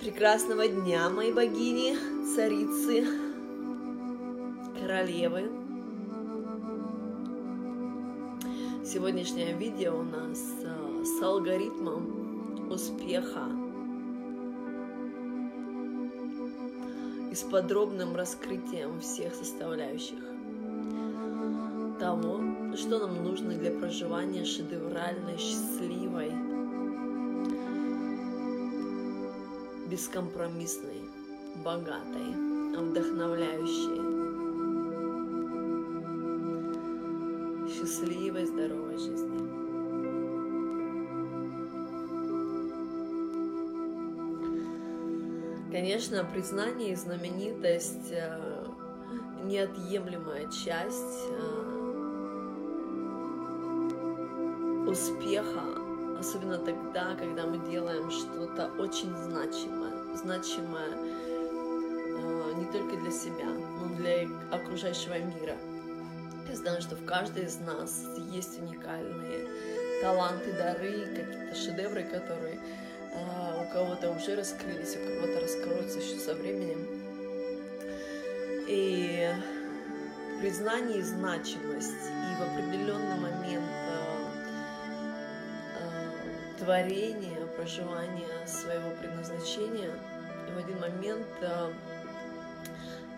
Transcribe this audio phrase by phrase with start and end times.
[0.00, 1.94] Прекрасного дня, мои богини,
[2.34, 3.06] царицы,
[4.80, 5.50] королевы.
[8.82, 13.44] Сегодняшнее видео у нас э, с алгоритмом успеха
[17.30, 20.18] и с подробным раскрытием всех составляющих
[21.98, 22.40] того,
[22.74, 26.49] что нам нужно для проживания шедевральной, счастливой,
[29.90, 31.02] бескомпромиссной,
[31.64, 32.34] богатой,
[32.76, 34.00] вдохновляющей,
[37.68, 39.40] счастливой, здоровой жизни.
[45.72, 48.64] Конечно, признание и знаменитость э,
[49.44, 51.80] неотъемлемая часть э,
[54.86, 55.79] успеха
[56.20, 63.94] особенно тогда, когда мы делаем что-то очень значимое, значимое э, не только для себя, но
[63.96, 65.56] для окружающего мира.
[66.48, 69.48] Я знаю, что в каждой из нас есть уникальные
[70.02, 72.58] таланты, дары, какие-то шедевры, которые
[73.12, 76.86] э, у кого-то уже раскрылись, у кого-то раскроются еще со временем.
[78.68, 79.28] И
[80.40, 83.89] признание и значимость, и в определенный момент
[86.60, 89.90] творения, проживания своего предназначения.
[90.48, 91.72] И в один момент э,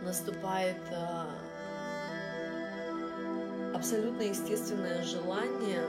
[0.02, 1.26] наступает э,
[3.74, 5.82] абсолютно естественное желание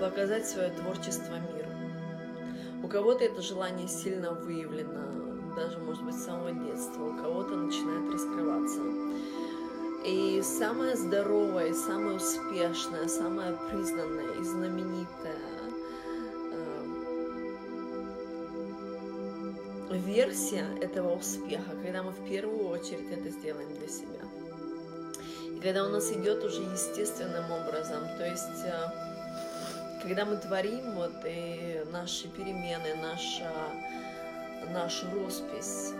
[0.00, 1.68] показать свое творчество миру.
[2.82, 8.12] У кого-то это желание сильно выявлено, даже, может быть, с самого детства, у кого-то начинает
[8.12, 8.80] раскрываться.
[10.04, 15.36] И самая здоровая, самая успешная, самая признанная и знаменитая
[19.90, 24.24] э, версия этого успеха, когда мы в первую очередь это сделаем для себя.
[25.54, 29.10] И когда у нас идет уже естественным образом, то есть э,
[30.02, 33.52] когда мы творим вот и наши перемены, наша,
[34.72, 35.92] нашу роспись,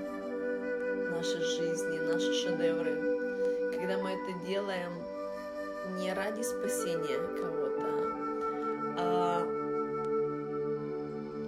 [1.10, 3.09] нашей жизни, наши шедевры,
[3.80, 4.92] когда мы это делаем
[5.98, 7.82] не ради спасения кого-то,
[8.98, 9.46] а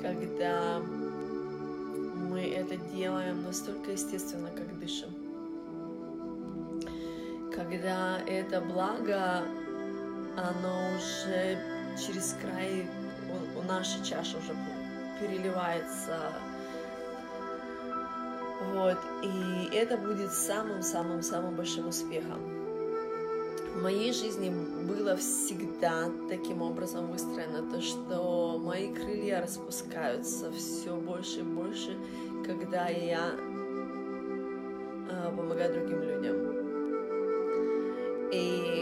[0.00, 0.80] когда
[2.30, 5.10] мы это делаем настолько естественно, как дышим.
[7.54, 9.42] Когда это благо,
[10.34, 11.58] оно уже
[11.98, 12.88] через край,
[13.58, 14.56] у, нашей чаши уже
[15.20, 16.32] переливается
[18.72, 22.40] вот, и это будет самым-самым-самым большим успехом.
[23.74, 24.50] В моей жизни
[24.86, 31.96] было всегда таким образом выстроено то, что мои крылья распускаются все больше и больше,
[32.44, 33.34] когда я
[35.08, 36.52] э, помогаю другим людям.
[38.30, 38.72] И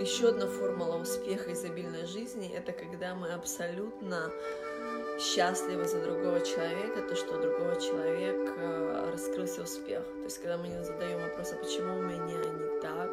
[0.00, 4.30] еще одна формула успеха изобильной жизни– это когда мы абсолютно
[5.18, 10.02] счастливы за другого человека, то, что другого человека э, раскрылся успех.
[10.02, 13.10] То есть, когда мы не задаем вопрос, а почему у меня не так,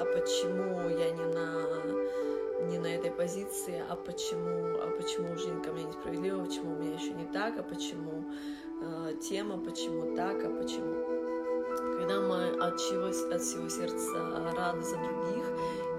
[0.00, 5.72] а почему я не на, не на этой позиции, а почему, а почему жизнь ко
[5.72, 8.24] мне несправедлива, почему у меня еще не так, а почему
[8.82, 11.18] э, тема, почему так, а почему.
[11.98, 15.44] Когда мы от, чего, от всего сердца рады за других,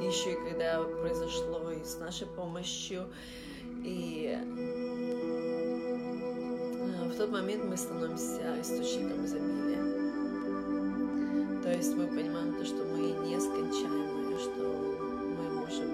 [0.01, 3.07] и еще и когда произошло и с нашей помощью,
[3.83, 4.37] и
[7.19, 9.83] тот момент мы становимся источником изобилия.
[11.61, 14.63] То есть мы понимаем то, что мы нескончаемые, что
[15.35, 15.89] мы можем,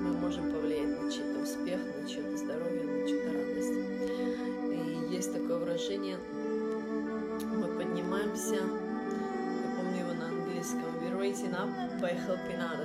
[0.00, 3.74] мы можем повлиять на чей-то успех, на чье-то здоровье, на чью-то радость.
[4.70, 6.18] И есть такое выражение,
[7.52, 11.68] мы поднимаемся, я помню его на английском, we're raising up
[12.00, 12.75] by helping others.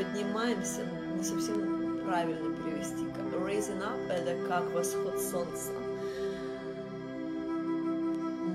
[0.00, 0.80] Поднимаемся,
[1.14, 3.04] не совсем правильно перевести.
[3.34, 5.72] Raising up– это как восход солнца.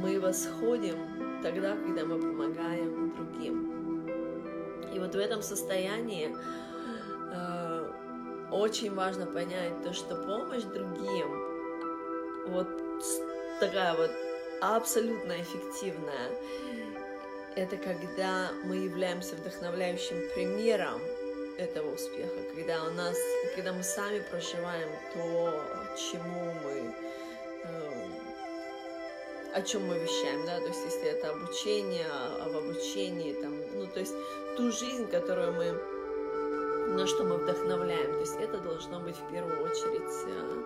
[0.01, 0.95] Мы восходим
[1.44, 4.07] тогда, когда мы помогаем другим.
[4.94, 6.36] И вот в этом состоянии
[7.31, 7.91] э,
[8.51, 11.27] очень важно понять то, что помощь другим,
[12.48, 12.68] вот
[13.59, 14.12] такая вот
[14.62, 16.31] абсолютно эффективная,
[17.56, 21.01] это когда мы являемся вдохновляющим примером
[21.57, 23.18] этого успеха, когда у нас,
[23.56, 25.63] когда мы сами проживаем то,
[25.98, 26.94] чему мы
[27.63, 28.06] э,
[29.54, 32.07] о чем мы вещаем, да, то есть если это обучение,
[32.42, 34.13] об обучении, там, ну, то есть
[34.57, 35.72] ту жизнь, которую мы,
[36.94, 40.63] на что мы вдохновляем, то есть это должно быть в первую очередь э,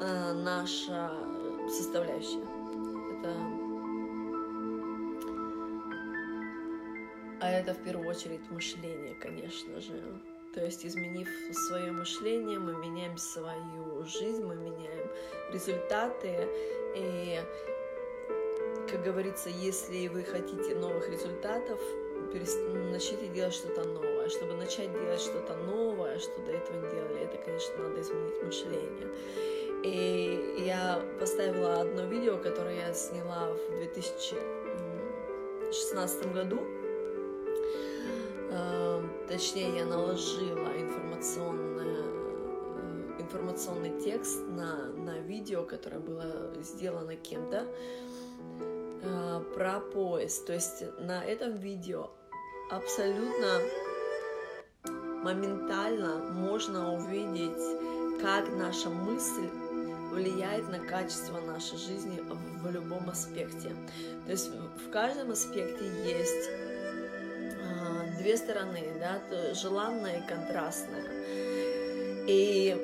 [0.00, 1.12] э, наша
[1.68, 2.44] составляющая.
[3.18, 3.59] Это
[7.40, 10.02] А это в первую очередь мышление, конечно же.
[10.54, 11.28] То есть, изменив
[11.68, 15.08] свое мышление, мы меняем свою жизнь, мы меняем
[15.52, 16.48] результаты.
[16.96, 17.40] И,
[18.90, 21.80] как говорится, если вы хотите новых результатов,
[22.90, 24.28] начните делать что-то новое.
[24.28, 29.08] Чтобы начать делать что-то новое, что до этого не делали, это, конечно, надо изменить мышление.
[29.82, 36.60] И я поставила одно видео, которое я сняла в 2016 году
[39.28, 41.94] точнее я наложила информационный,
[42.76, 47.66] э, информационный текст на, на видео, которое было сделано кем-то
[48.60, 50.46] э, про поезд.
[50.46, 52.10] То есть на этом видео
[52.70, 53.60] абсолютно
[55.22, 59.48] моментально можно увидеть, как наша мысль
[60.10, 62.20] влияет на качество нашей жизни
[62.62, 63.70] в любом аспекте.
[64.26, 66.69] То есть в каждом аспекте есть
[68.20, 69.20] две стороны, да,
[69.54, 71.04] желанное и контрастное.
[72.26, 72.76] И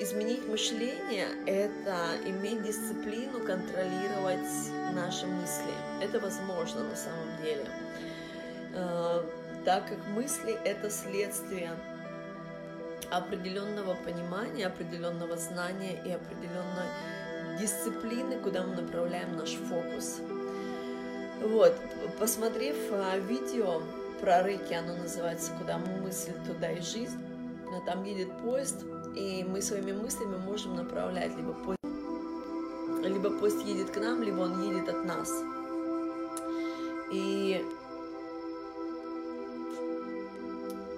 [0.00, 4.48] изменить мышление– это иметь дисциплину, контролировать
[4.94, 5.74] наши мысли.
[6.00, 7.66] Это возможно на самом деле,
[8.74, 9.22] э,
[9.64, 11.70] так как мысли– это следствие
[13.10, 16.88] определенного понимания, определенного знания и определенной
[17.60, 20.20] дисциплины, куда мы направляем наш фокус.
[21.46, 21.76] Вот,
[22.18, 23.80] посмотрев а, видео
[24.20, 27.16] про Рыки, оно называется «Куда мысль, туда и жизнь»,
[27.72, 28.82] а там едет поезд,
[29.14, 31.80] и мы своими мыслями можем направлять либо поезд,
[33.04, 35.32] либо поезд едет к нам, либо он едет от нас.
[37.12, 37.64] И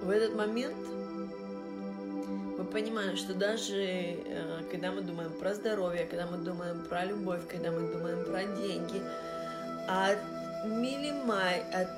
[0.01, 0.75] в этот момент
[2.57, 7.41] мы понимаем, что даже э, когда мы думаем про здоровье, когда мы думаем про любовь,
[7.47, 8.99] когда мы думаем про деньги,
[9.87, 10.17] от
[10.65, 11.89] милимай, от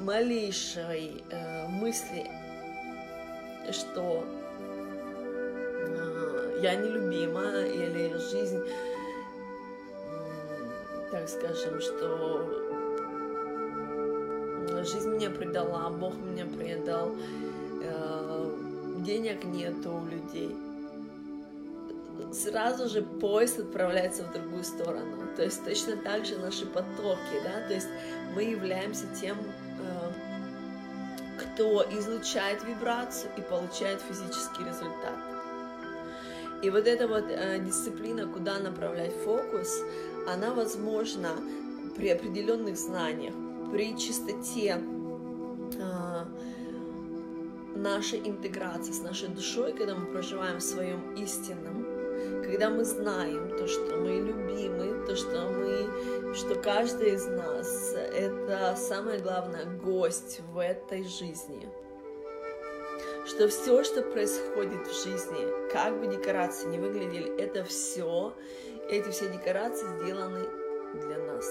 [0.00, 2.26] малейшей э, мысли,
[3.70, 4.24] что
[5.86, 8.70] э, я нелюбима или жизнь, э,
[11.10, 12.64] так скажем, что
[14.84, 17.14] жизнь меня предала, Бог меня предал,
[17.82, 18.56] э,
[19.00, 20.56] денег нету у людей–
[22.32, 25.28] сразу же поезд отправляется в другую сторону.
[25.36, 27.88] То есть точно так же наши потоки, да, то есть
[28.34, 30.12] мы являемся тем, э,
[31.38, 35.18] кто излучает вибрацию и получает физический результат.
[36.62, 39.80] И вот эта вот э, дисциплина, куда направлять фокус,
[40.26, 41.30] она возможна
[41.96, 43.34] при определенных знаниях,
[43.70, 44.80] при чистоте
[45.78, 46.24] э,
[47.76, 51.97] нашей интеграции с нашей душой, когда мы проживаем в своем истинном
[52.44, 58.74] когда мы знаем то, что мы любимы, то, что мы, что каждый из нас это
[58.76, 61.68] самое главное гость в этой жизни,
[63.26, 68.32] что все, что происходит в жизни, как бы декорации не выглядели, это все,
[68.88, 70.46] эти все декорации сделаны
[70.94, 71.46] для нас.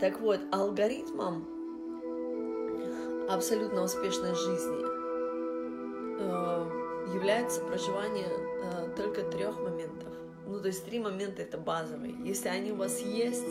[0.00, 1.57] Так вот, алгоритмом
[3.28, 4.84] абсолютно успешной жизни
[6.20, 10.08] э, является проживание э, только трех моментов.
[10.46, 12.14] Ну, то есть три момента это базовые.
[12.24, 13.44] Если они у вас есть,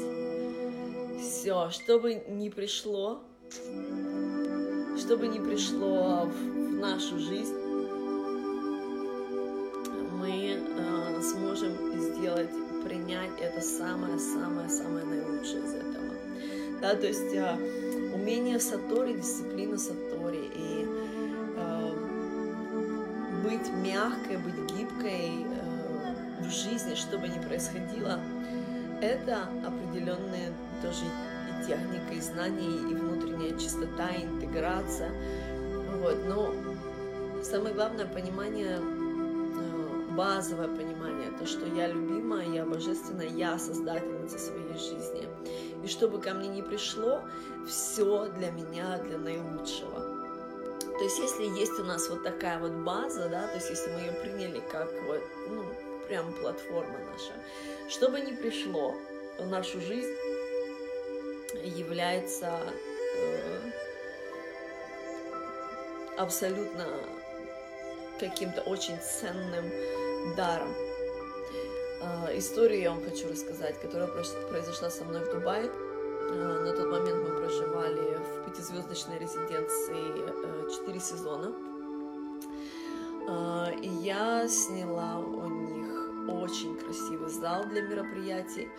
[1.21, 3.21] все, что бы ни пришло,
[4.97, 7.55] что бы ни пришло в, нашу жизнь,
[10.19, 12.49] мы э, сможем сделать,
[12.83, 15.97] принять это самое-самое-самое наилучшее из этого.
[16.81, 17.86] Да, то есть э,
[18.17, 20.85] умение сатори, дисциплина сатори и
[21.55, 21.93] э,
[23.43, 28.19] быть мягкой, быть гибкой э, в жизни, что бы ни происходило,
[29.01, 35.11] это определенные тоже и техника, и знания, и внутренняя чистота, и интеграция.
[36.01, 36.17] Вот.
[36.27, 36.53] Но
[37.43, 44.73] самое главное понимание, э, базовое понимание, то, что я любимая, я божественная, я создательница своей
[44.73, 45.27] жизни.
[45.87, 47.21] И чтобы ко мне не пришло,
[47.65, 50.01] все для меня, для наилучшего.
[50.81, 54.01] То есть, если есть у нас вот такая вот база, да, то есть, если мы
[54.01, 55.63] ее приняли как вот, ну,
[56.09, 57.31] прям платформа наша,
[57.87, 58.95] что бы ни пришло
[59.39, 60.13] в нашу жизнь,
[61.63, 62.59] является
[63.15, 63.59] э,
[66.17, 66.85] абсолютно
[68.19, 69.71] каким-то очень ценным
[70.35, 70.86] даром.
[72.01, 75.71] А, историю я вам хочу рассказать, которая произошла со мной в Дубае.
[76.29, 81.53] А, на тот момент мы проживали в пятизвездочной резиденции 4 э, сезона.
[83.81, 88.69] И я сняла у них очень красивый зал для мероприятий.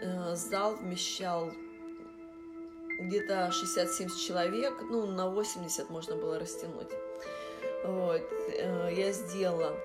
[0.00, 1.52] Э, зал вмещал
[3.00, 6.88] где-то 60-70 человек, ну, на 80 можно было растянуть.
[7.84, 8.22] Вот.
[8.58, 9.76] Э, я сделала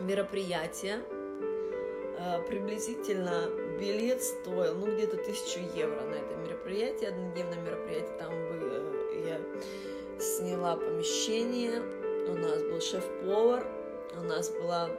[0.00, 1.02] мероприятие.
[2.18, 8.16] Э, приблизительно билет стоил, ну, где-то тысячу евро на это мероприятие, однодневное мероприятие.
[8.18, 8.82] Там было,
[9.26, 9.40] я
[10.20, 11.80] сняла помещение,
[12.28, 13.66] у нас был шеф-повар,
[14.18, 14.90] у нас была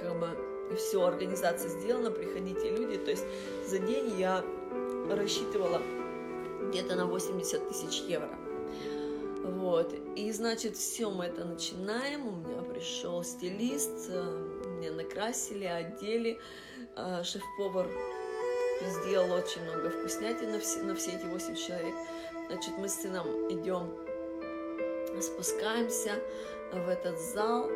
[0.00, 0.28] как бы
[0.76, 2.98] все, организация сделана, приходите люди.
[2.98, 3.24] То есть
[3.66, 4.44] за день я
[5.10, 5.80] рассчитывала
[6.68, 8.30] где-то на 80 тысяч евро.
[9.44, 9.94] Вот.
[10.16, 12.26] И, значит, все мы это начинаем.
[12.26, 16.38] У меня пришел стилист, э, меня накрасили, одели.
[16.96, 17.86] Э, шеф-повар
[18.82, 21.94] сделал очень много вкуснятин на все, на все эти 8 человек.
[22.48, 23.94] Значит, мы с сыном идем,
[25.20, 26.12] спускаемся
[26.72, 27.68] в этот зал.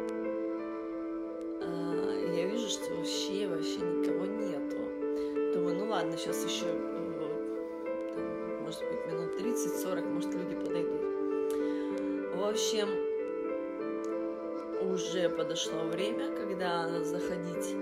[15.59, 17.75] Подошло время, когда заходить,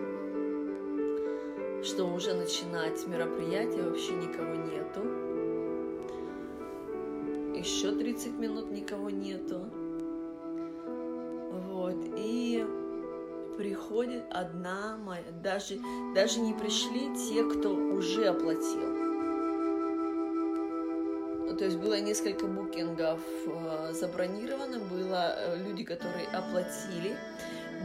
[1.84, 5.00] что уже начинать мероприятие, вообще никого нету.
[7.58, 9.60] Еще 30 минут никого нету.
[11.68, 12.64] Вот, и
[13.58, 15.78] приходит одна моя, даже,
[16.14, 19.06] даже не пришли те, кто уже оплатил
[21.56, 27.16] то есть было несколько букингов э, забронировано, было э, люди, которые оплатили,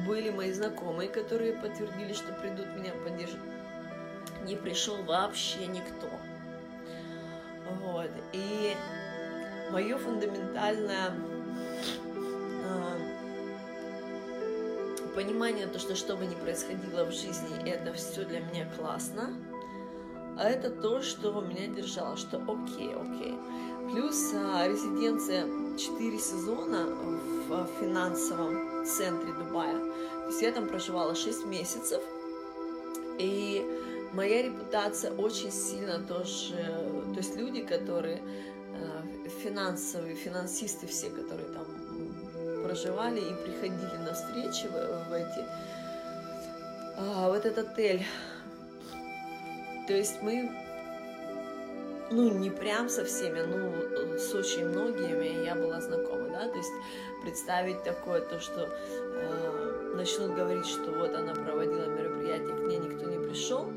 [0.05, 3.39] были мои знакомые, которые подтвердили, что придут меня поддержать.
[4.45, 6.09] Не пришел вообще никто.
[7.83, 8.09] Вот.
[8.33, 8.75] И
[9.71, 11.13] мое фундаментальное
[12.65, 12.97] э,
[15.15, 19.29] понимание, то, что что бы ни происходило в жизни, это все для меня классно
[20.37, 23.37] а это то, что меня держало, что окей, окей.
[23.91, 25.45] Плюс а, резиденция
[25.77, 26.87] 4 сезона
[27.47, 29.77] в финансовом центре Дубая.
[29.77, 32.01] То есть я там проживала 6 месяцев,
[33.19, 33.65] и
[34.13, 36.55] моя репутация очень сильно тоже,
[37.13, 38.21] то есть люди, которые
[38.73, 39.03] а,
[39.43, 41.65] финансовые, финансисты все, которые там
[42.63, 45.45] проживали и приходили на встречи в, в эти,
[46.97, 48.05] а, в этот отель.
[49.87, 50.49] То есть мы,
[52.11, 56.71] ну, не прям со всеми, ну, с очень многими я была знакома, да, то есть
[57.21, 63.09] представить такое, то, что э, начнут говорить, что вот она проводила мероприятие, к ней никто
[63.09, 63.67] не пришел,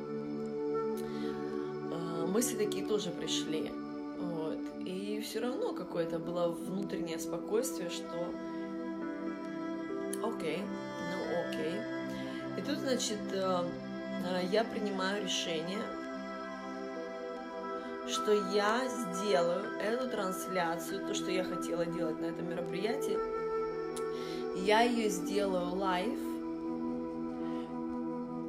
[1.93, 3.73] э, мысли такие тоже пришли,
[4.19, 8.15] вот, и все равно какое-то было внутреннее спокойствие, что
[10.23, 11.75] окей, ну окей,
[12.57, 13.65] и тут, значит, э,
[14.51, 15.83] я принимаю решение
[18.07, 23.19] что я сделаю эту трансляцию, то, что я хотела делать на этом мероприятии,
[24.65, 26.19] я ее сделаю live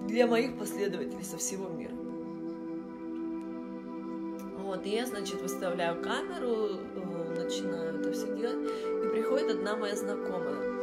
[0.08, 1.94] для моих последователей со всего мира.
[4.58, 9.96] Вот, и я, значит, выставляю камеру, э, начинаю это все делать, и приходит одна моя
[9.96, 10.76] знакомая.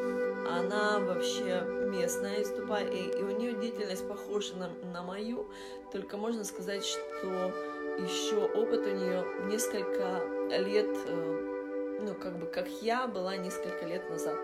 [0.49, 5.47] Она вообще местная из Дубая, и, и у нее деятельность похожа на, на мою,
[5.93, 7.53] только можно сказать, что
[7.99, 10.23] еще опыт у нее несколько
[10.59, 14.39] лет, э, ну, как бы, как я была несколько лет назад.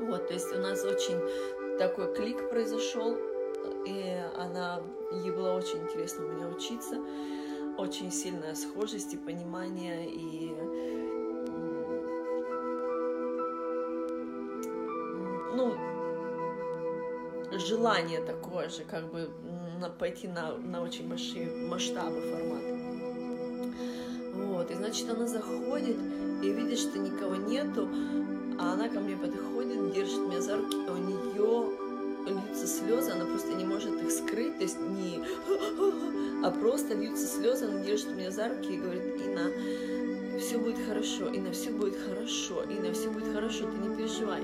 [0.00, 1.20] Вот, то есть у нас очень
[1.78, 3.16] такой клик произошел,
[3.86, 6.96] и она, ей было очень интересно у меня учиться,
[7.76, 10.54] очень сильная схожесть и понимание, и
[15.54, 15.74] ну,
[17.52, 19.30] желание такое же, как бы
[19.78, 22.78] на, пойти на, на очень большие масштабы формата.
[24.34, 25.96] Вот, и значит, она заходит
[26.42, 27.88] и видит, что никого нету,
[28.58, 31.88] а она ко мне подходит, держит меня за руки, и у нее
[32.26, 35.20] льются слезы, она просто не может их скрыть, то есть не,
[36.44, 39.50] а просто льются слезы, она держит меня за руки и говорит, Инна,
[40.38, 44.42] все будет хорошо, Инна, все будет хорошо, Инна, все будет хорошо, ты не переживай.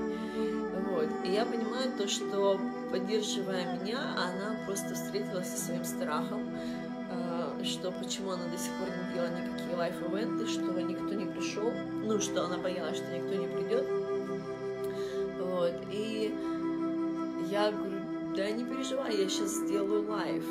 [0.89, 1.07] Вот.
[1.23, 2.59] И я понимаю то, что
[2.91, 6.41] поддерживая меня, она просто встретилась со своим страхом,
[7.11, 11.71] э, что почему она до сих пор не делала никакие лайф-эвенты, что никто не пришел,
[12.03, 13.85] ну, что она боялась, что никто не придет.
[15.39, 16.33] Вот, и
[17.49, 17.95] я говорю,
[18.35, 20.43] да не переживай, я сейчас сделаю лайф.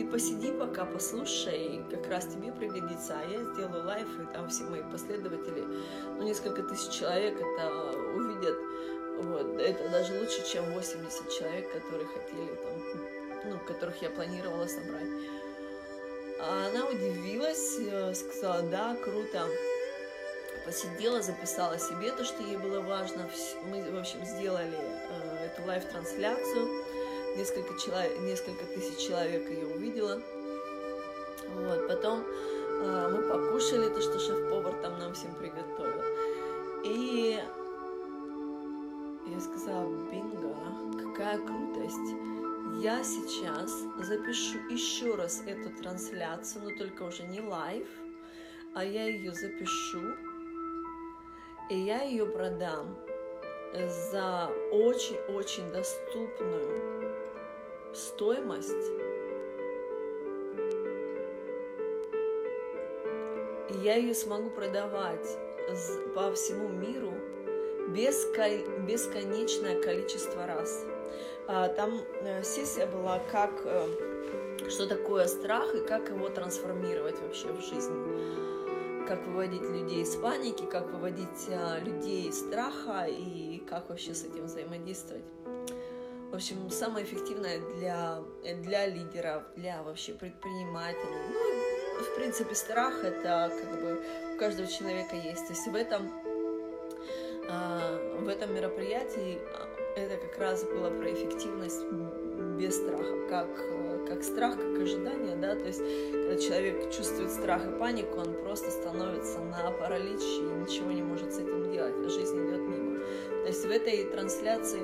[0.00, 4.64] Ты посиди пока, послушай, как раз тебе пригодится, а я сделаю лайф, и там все
[4.64, 5.62] мои последователи,
[6.16, 8.56] ну, несколько тысяч человек это увидят.
[9.18, 15.10] Вот, это даже лучше, чем 80 человек, которые хотели там, ну, которых я планировала собрать.
[16.40, 19.46] А она удивилась, э, сказала, да, круто.
[20.64, 23.28] Посидела, записала себе то, что ей было важно.
[23.66, 26.89] Мы, в общем, сделали э, эту live-трансляцию
[27.36, 30.20] несколько, человек, несколько тысяч человек ее увидела.
[31.54, 36.02] Вот, потом э, мы покушали то, что шеф-повар там нам всем приготовил.
[36.84, 37.38] И
[39.26, 40.56] я сказала, бинго,
[40.98, 42.14] какая крутость.
[42.82, 47.86] Я сейчас запишу еще раз эту трансляцию, но только уже не live,
[48.74, 50.14] а я ее запишу,
[51.68, 52.96] и я ее продам
[54.10, 57.09] за очень-очень доступную
[57.94, 58.90] стоимость
[63.70, 65.38] и я ее смогу продавать
[66.14, 67.14] по всему миру
[67.88, 70.84] бесконечное количество раз.
[71.46, 77.48] А, там э, сессия была, как, э, что такое страх и как его трансформировать вообще
[77.48, 79.06] в жизни.
[79.08, 84.24] Как выводить людей из паники, как выводить а, людей из страха и как вообще с
[84.24, 85.24] этим взаимодействовать.
[86.30, 88.22] В общем, самое эффективное для,
[88.62, 91.18] для лидеров, для вообще предпринимателей.
[91.28, 94.00] Ну, в принципе, страх это как бы
[94.34, 95.48] у каждого человека есть.
[95.48, 96.08] То есть в этом,
[97.48, 101.82] а, в этом мероприятии а, это как раз было про эффективность
[102.60, 105.80] без страха, как, как страх, как ожидание, да, то есть
[106.12, 111.32] когда человек чувствует страх и панику, он просто становится на паралич и ничего не может
[111.32, 112.98] с этим делать, а жизнь идет мимо.
[113.42, 114.80] То есть в этой трансляции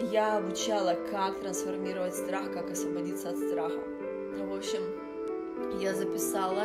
[0.00, 3.80] я обучала, как трансформировать страх, как освободиться от страха.
[4.38, 4.82] В общем,
[5.80, 6.64] я записала,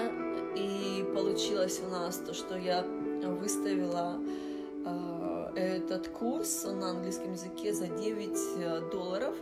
[0.56, 2.84] и получилось у нас то, что я
[3.22, 4.20] выставила
[4.86, 9.36] э, этот курс на английском языке за 9 э, долларов.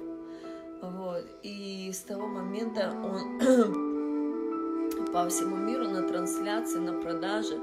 [0.82, 1.26] Вот.
[1.44, 3.40] И с того момента он
[5.14, 7.60] по всему миру на трансляции, на продаже,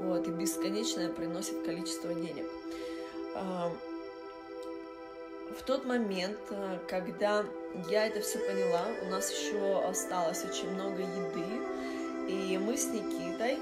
[0.00, 2.46] вот, и бесконечное приносит количество денег.
[3.34, 3.70] Э,
[5.58, 7.44] в тот момент, э, когда
[7.88, 11.44] я это все поняла, у нас еще осталось очень много еды,
[12.28, 13.58] и мы с Никитой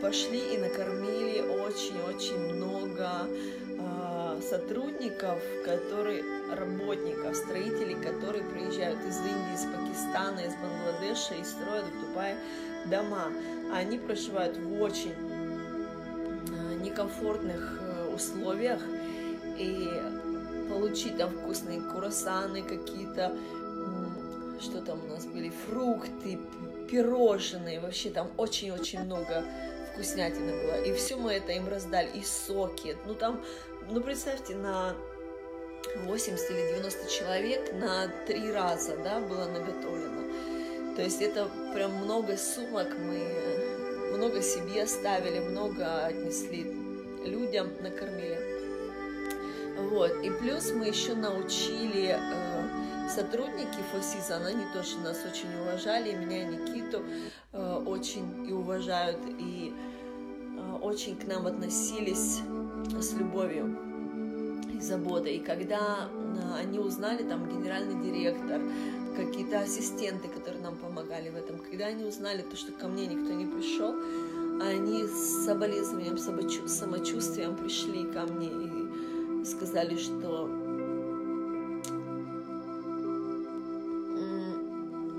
[0.00, 9.64] пошли и накормили очень-очень много э, сотрудников, которые, работников, строителей, которые приезжают из Индии, из
[9.64, 12.36] Пакистана, из Бангладеша и строят в Дубае
[12.86, 13.32] дома.
[13.72, 18.80] Они проживают в очень э, некомфортных э, условиях,
[19.56, 19.88] и
[20.74, 23.32] получить там вкусные курасаны какие-то,
[24.60, 26.38] что там у нас были, фрукты,
[26.90, 29.44] пирожные, вообще там очень-очень много
[29.92, 30.82] вкуснятины было.
[30.82, 32.96] И все мы это им раздали, и соки.
[33.06, 33.40] Ну там,
[33.90, 34.96] ну представьте, на
[36.06, 40.94] 80 или 90 человек на три раза, да, было наготовлено.
[40.96, 46.64] То есть это прям много сумок мы, много себе оставили, много отнесли
[47.24, 48.38] людям, накормили.
[49.76, 50.12] Вот.
[50.22, 56.42] И плюс мы еще научили э, сотрудники Фосиза, они тоже нас очень уважали, и меня,
[56.42, 57.02] и Никиту
[57.52, 59.72] э, очень и уважают, и
[60.56, 62.40] э, очень к нам относились
[63.00, 63.76] с любовью
[64.72, 65.36] и заботой.
[65.36, 68.60] И когда э, они узнали, там, генеральный директор,
[69.16, 73.32] какие-то ассистенты, которые нам помогали в этом, когда они узнали то, что ко мне никто
[73.32, 73.94] не пришел,
[74.60, 78.83] они с соболезнованием, самочувствием пришли ко мне и
[79.44, 80.48] сказали, что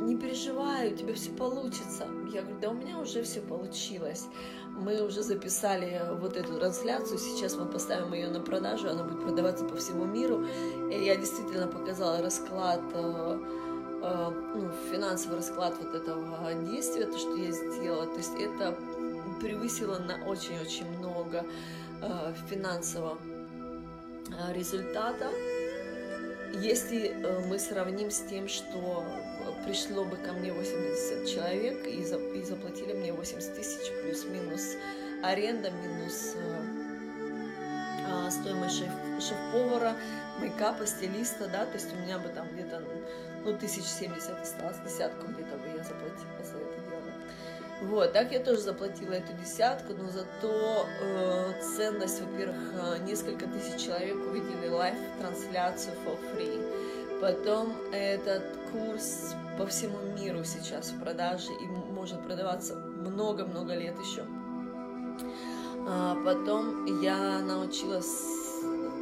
[0.06, 2.08] не переживай, у тебя все получится.
[2.32, 4.28] Я говорю, да у меня уже все получилось.
[4.70, 9.66] Мы уже записали вот эту трансляцию, сейчас мы поставим ее на продажу, она будет продаваться
[9.66, 10.46] по всему миру.
[10.92, 13.40] И я действительно показала расклад, э,
[14.04, 18.06] э, ну, финансовый расклад вот этого действия, то, что я сделала.
[18.06, 18.78] То есть это
[19.42, 21.46] превысило на очень-очень много
[22.02, 23.18] э, финансово
[24.54, 25.30] результата,
[26.54, 29.04] если э, мы сравним с тем, что
[29.66, 34.78] пришло бы ко мне 80 человек и, за, и заплатили мне 80 тысяч плюс-минус
[35.24, 36.86] аренда, минус э,
[38.08, 39.96] а, стоимость шеф, шеф-повара,
[40.40, 42.82] мейкапа, стилиста, да, то есть у меня бы там где-то
[43.44, 45.58] ну, тысяч семьдесят осталось, десятку где-то
[47.82, 53.86] Вот, так я тоже заплатила эту десятку, но зато э, ценность, во-первых, э, несколько тысяч
[53.86, 57.20] человек увидели live-трансляцию for free.
[57.20, 64.26] Потом этот курс по всему миру сейчас в продаже и может продаваться много-много лет еще.
[65.88, 68.24] А потом я научилась,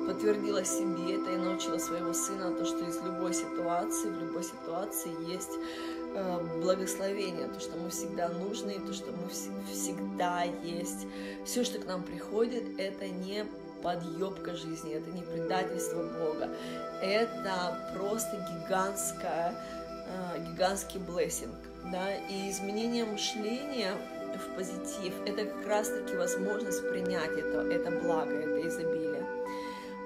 [0.07, 5.11] подтвердила себе это и научила своего сына, то, что из любой ситуации, в любой ситуации
[5.31, 5.57] есть
[6.61, 9.29] благословение, то, что мы всегда нужны, то, что мы
[9.71, 11.07] всегда есть.
[11.45, 13.45] Все, что к нам приходит, это не
[13.83, 16.49] подъебка жизни, это не предательство Бога,
[17.01, 19.53] это просто гигантская,
[20.07, 21.55] э, гигантский блессинг,
[21.91, 23.93] да, и изменение мышления
[24.33, 29.25] в позитив, это как раз-таки возможность принять это, это благо, это изобилие.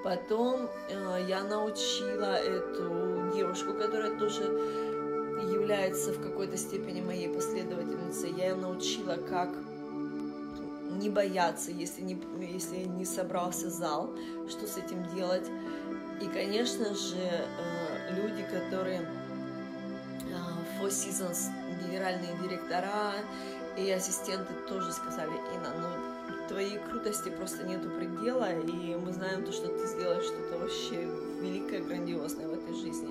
[0.02, 4.87] Потом э, я научила эту девушку, которая тоже
[5.68, 9.50] является в какой-то степени моей последовательницей, я ее научила, как
[10.98, 14.10] не бояться, если не, если не собрался зал,
[14.48, 15.46] что с этим делать.
[16.22, 21.50] И, конечно же, э, люди, которые э, Four Seasons,
[21.86, 23.12] генеральные директора
[23.76, 29.52] и ассистенты тоже сказали, Инна, ну, твоей крутости просто нету предела, и мы знаем то,
[29.52, 31.06] что ты сделаешь что-то вообще
[31.42, 33.10] великое, грандиозное в этой жизни.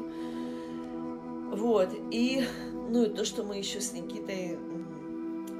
[1.57, 2.43] Вот, и,
[2.89, 4.59] ну, и то, что мы еще с Никитой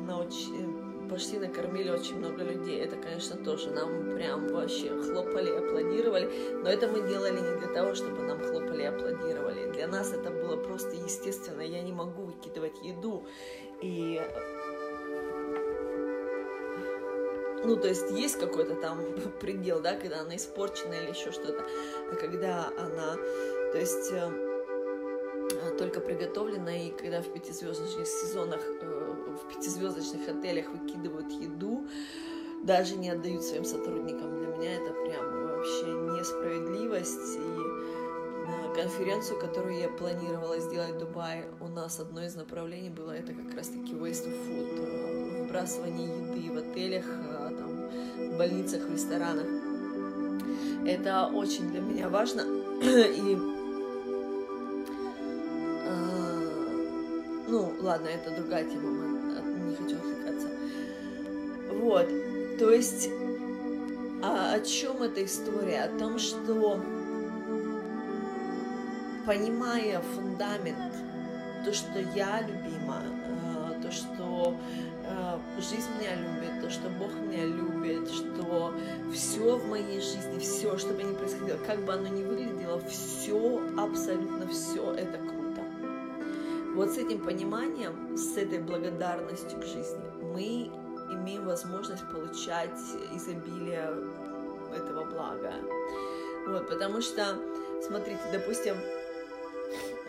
[0.06, 0.68] научили,
[1.10, 2.80] пошли накормили очень много людей.
[2.80, 6.30] Это, конечно, тоже нам прям вообще хлопали, аплодировали.
[6.62, 9.72] Но это мы делали не для того, чтобы нам хлопали, аплодировали.
[9.72, 11.62] Для нас это было просто естественно.
[11.62, 13.26] Я не могу выкидывать еду.
[13.82, 14.22] И
[17.64, 19.00] ну, то есть есть какой-то там
[19.42, 21.66] предел, да, когда она испорчена или еще что-то,
[22.12, 23.16] а когда она,
[23.72, 24.47] то есть э,
[25.78, 31.88] только приготовлена, и когда в пятизвездочных сезонах э, в пятизвездочных отелях выкидывают еду,
[32.64, 34.40] даже не отдают своим сотрудникам.
[34.40, 37.38] Для меня это прям вообще несправедливость.
[37.38, 37.88] И
[38.76, 43.56] конференцию, которую я планировала сделать в Дубае, у нас одно из направлений было это как
[43.56, 49.48] раз-таки waste of food, э, выбрасывание еды в отелях, э, там, в больницах, в ресторанах.
[50.86, 52.42] Это очень для меня важно.
[52.82, 53.57] И
[57.48, 58.90] ну, ладно, это другая тема,
[59.68, 60.48] не хочу отвлекаться.
[61.72, 62.08] Вот,
[62.60, 63.10] то есть,
[64.24, 65.84] а о чем эта история?
[65.84, 66.82] О том, что
[69.26, 70.94] понимая фундамент,
[71.64, 74.56] то, что я любима, э, то, что
[75.04, 78.74] э, жизнь меня любит, то, что Бог меня любит, что
[79.14, 83.62] все в моей жизни, все, что бы ни происходило, как бы оно ни выглядело, все,
[83.78, 85.37] абсолютно все это круто
[86.78, 90.72] вот с этим пониманием, с этой благодарностью к жизни мы
[91.12, 92.78] имеем возможность получать
[93.16, 93.92] изобилие
[94.76, 95.54] этого блага.
[96.46, 97.36] Вот, потому что,
[97.82, 98.76] смотрите, допустим,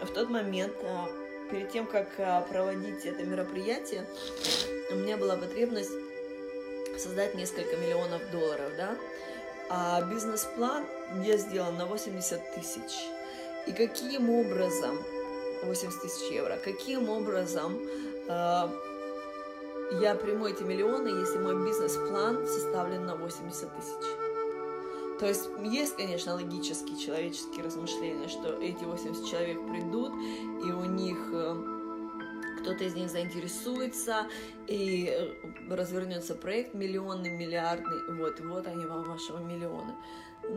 [0.02, 1.08] в тот момент, а,
[1.50, 4.04] перед тем, как а, проводить это мероприятие,
[4.90, 5.92] у меня была потребность
[6.98, 8.94] создать несколько миллионов долларов, да,
[9.70, 10.84] а бизнес-план
[11.24, 13.08] я сделала на 80 тысяч.
[13.66, 14.98] И каким образом
[15.62, 16.58] 80 тысяч евро.
[16.62, 17.78] Каким образом
[18.28, 18.68] э,
[20.00, 24.28] я приму эти миллионы, если мой бизнес-план составлен на 80 тысяч?
[25.18, 30.12] То есть есть, конечно, логические человеческие размышления, что эти 80 человек придут,
[30.64, 31.77] и у них э,
[32.68, 34.26] кто-то из них заинтересуется,
[34.66, 39.96] и э, развернется проект миллионный, миллиардный, вот, вот они вам, вашего миллиона.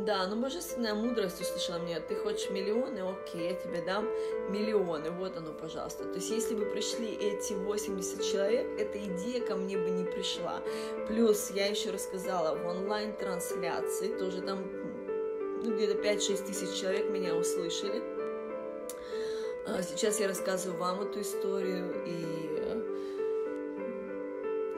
[0.06, 4.06] Да, но божественная мудрость услышала мне, ты хочешь миллионы, окей, я тебе дам
[4.50, 6.04] миллионы, вот оно, пожалуйста.
[6.04, 10.62] То есть, если бы пришли эти 80 человек, эта идея ко мне бы не пришла.
[11.08, 14.60] Плюс, я еще рассказала, в онлайн-трансляции, тоже там
[15.64, 18.21] ну, где-то 5-6 тысяч человек меня услышали.
[19.68, 22.52] А сейчас я рассказываю вам эту историю, и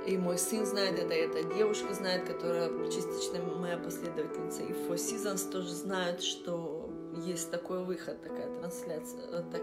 [0.05, 4.63] и мой сын знает это, и эта девушка знает, которая частично моя последовательница.
[4.63, 6.89] И Four Seasons тоже знают, что
[7.25, 9.61] есть такой выход, такая трансляция, так,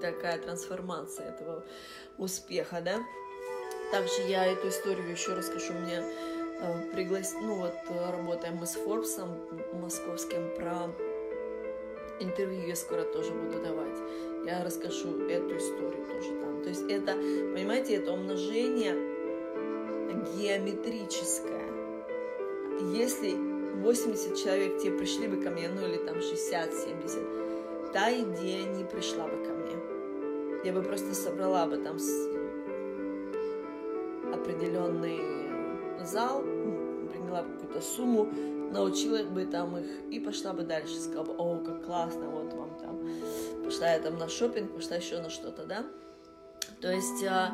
[0.00, 1.64] такая трансформация этого
[2.18, 2.98] успеха, да.
[3.92, 5.72] Также я эту историю еще расскажу.
[5.72, 6.02] Мне
[6.60, 7.34] э, приглас...
[7.40, 7.74] ну вот
[8.10, 9.28] работаем мы с Форбсом
[9.72, 10.88] московским про
[12.20, 13.98] интервью я скоро тоже буду давать.
[14.44, 16.62] Я расскажу эту историю тоже там.
[16.62, 18.94] То есть это, понимаете, это умножение
[20.36, 21.68] геометрическая.
[22.92, 23.34] Если
[23.82, 29.26] 80 человек тебе пришли бы ко мне, ну или там 60-70, та идея не пришла
[29.26, 29.76] бы ко мне.
[30.64, 31.96] Я бы просто собрала бы там
[34.32, 35.20] определенный
[36.04, 36.44] зал,
[37.10, 38.28] приняла какую-то сумму,
[38.72, 42.78] научила бы там их и пошла бы дальше, сказала бы, о, как классно, вот вам
[42.80, 45.84] там, пошла я там на шопинг, пошла еще на что-то, да.
[46.80, 47.52] То есть а,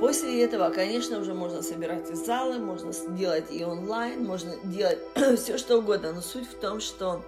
[0.00, 4.98] После этого, конечно, уже можно собирать и залы, можно делать и онлайн, можно делать
[5.38, 6.12] все что угодно.
[6.12, 7.24] Но суть в том, что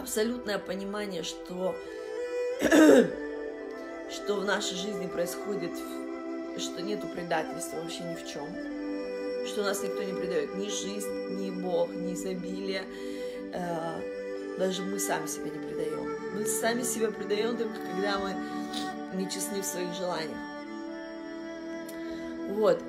[0.00, 1.76] абсолютное понимание, что,
[4.10, 5.70] что в нашей жизни происходит,
[6.58, 8.46] что нету предательства вообще ни в чем,
[9.46, 12.82] что нас никто не предает, ни жизнь, ни Бог, ни изобилие,
[13.52, 14.00] э,
[14.58, 16.16] даже мы сами себя не предаем.
[16.34, 18.34] Мы сами себя предаем только когда мы
[19.14, 20.38] нечестны в своих желаниях.
[22.50, 22.82] Вот.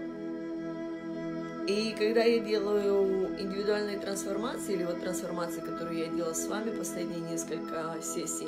[1.68, 7.20] И когда я делаю индивидуальные трансформации, или вот трансформации, которые я делала с вами последние
[7.20, 8.48] несколько сессий,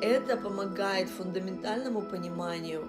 [0.00, 2.86] это помогает фундаментальному пониманию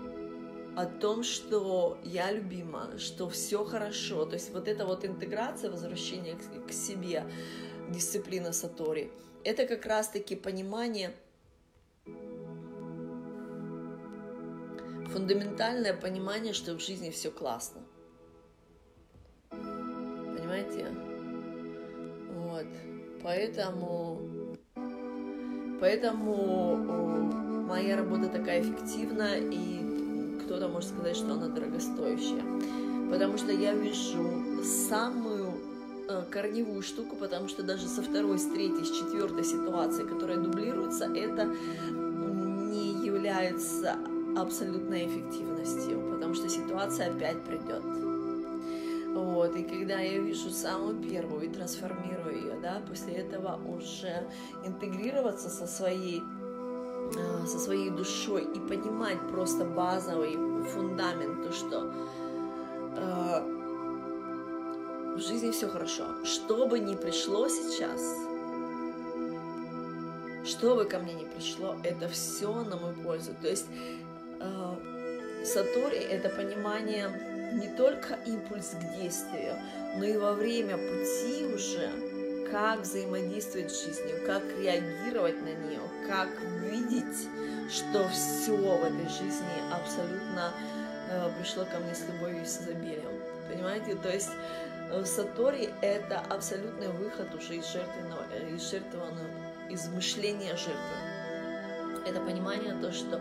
[0.76, 4.26] о том, что я любима, что все хорошо.
[4.26, 6.36] То есть вот эта вот интеграция, возвращение
[6.68, 7.26] к, себе,
[7.90, 9.12] дисциплина Сатори,
[9.44, 11.14] это как раз-таки понимание–
[15.16, 17.82] фундаментальное понимание, что в жизни все классно.
[19.50, 20.88] Понимаете?
[22.34, 22.66] Вот.
[23.24, 24.20] Поэтому,
[25.80, 26.76] поэтому
[27.66, 29.95] моя работа такая эффективна, и
[30.56, 32.44] кто-то может сказать, что она дорогостоящая.
[33.12, 35.52] Потому что я вижу самую
[36.08, 41.06] э, корневую штуку, потому что даже со второй, с третьей, с четвертой ситуации, которая дублируется,
[41.14, 41.54] это
[41.92, 43.98] не является
[44.38, 47.84] абсолютной эффективностью, потому что ситуация опять придет.
[49.14, 54.28] Вот, и когда я вижу самую первую и трансформирую ее, да, после этого уже
[54.66, 61.92] интегрироваться со своей, а, со своей душой и понимать просто базовый фундамент, то, что
[62.98, 63.42] э,
[65.16, 66.06] в жизни все хорошо.
[66.24, 68.02] Что бы ни пришло сейчас,
[70.46, 73.32] что бы ко мне ни пришло, это все на мою пользу.
[73.42, 73.66] То есть
[74.40, 74.76] Э,
[75.44, 77.10] Сатори– это понимание
[77.54, 79.54] не только импульс к действию,
[79.98, 81.90] но и во время пути уже,
[82.52, 86.30] как взаимодействовать с жизнью, как реагировать на нее, как
[86.64, 87.30] видеть,
[87.70, 90.54] что все в этой жизни абсолютно
[91.10, 93.22] э, пришло ко мне с любовью и с изобилием.
[93.50, 93.96] Понимаете?
[93.96, 94.32] То есть
[94.92, 98.24] э, Сатори– это абсолютный выход уже из жертвенного,
[98.54, 99.12] из жертвенного,
[99.70, 102.06] из мышления жертвы.
[102.06, 103.20] Это понимание то, что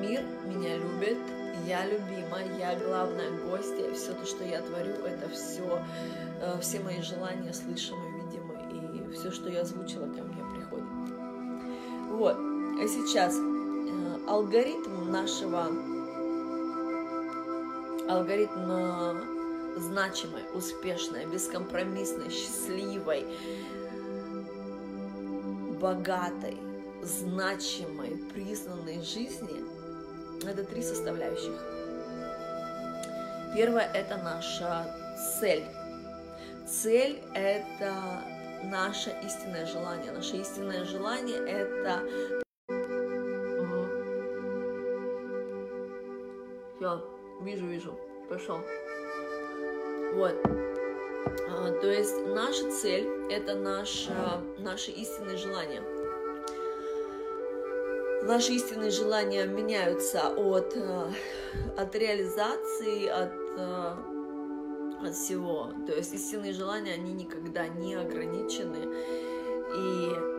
[0.00, 1.18] Мир меня любит,
[1.66, 5.80] я любима, я главная гостья, все то, что я творю, это все,
[6.40, 10.86] э, все мои желания слышимы, видимы, и все, что я озвучила, ко мне приходит.
[12.10, 13.51] Вот, а сейчас э,
[14.28, 15.66] алгоритм нашего,
[18.08, 23.24] алгоритм э, значимой, успешной, бескомпромиссной, счастливой,
[25.80, 26.56] богатой,
[27.02, 29.64] значимой, признанной жизни–
[30.46, 31.54] это три составляющих.
[33.54, 34.86] Первое– это наша
[35.40, 35.64] цель.
[36.66, 37.94] Цель– это
[38.64, 40.12] наше истинное желание.
[40.12, 42.41] Наше истинное желание– это...
[47.42, 48.58] вижу, вижу, пошел.
[50.14, 50.34] Вот.
[51.48, 54.12] А, то есть наша цель– это наше,
[54.58, 55.82] наше истинное желание–
[58.22, 61.10] наши истинные желания меняются от, э,
[61.76, 65.70] от реализации, от, э, от всего.
[65.86, 68.88] То есть истинные желания, они никогда не ограничены.
[69.74, 70.31] И,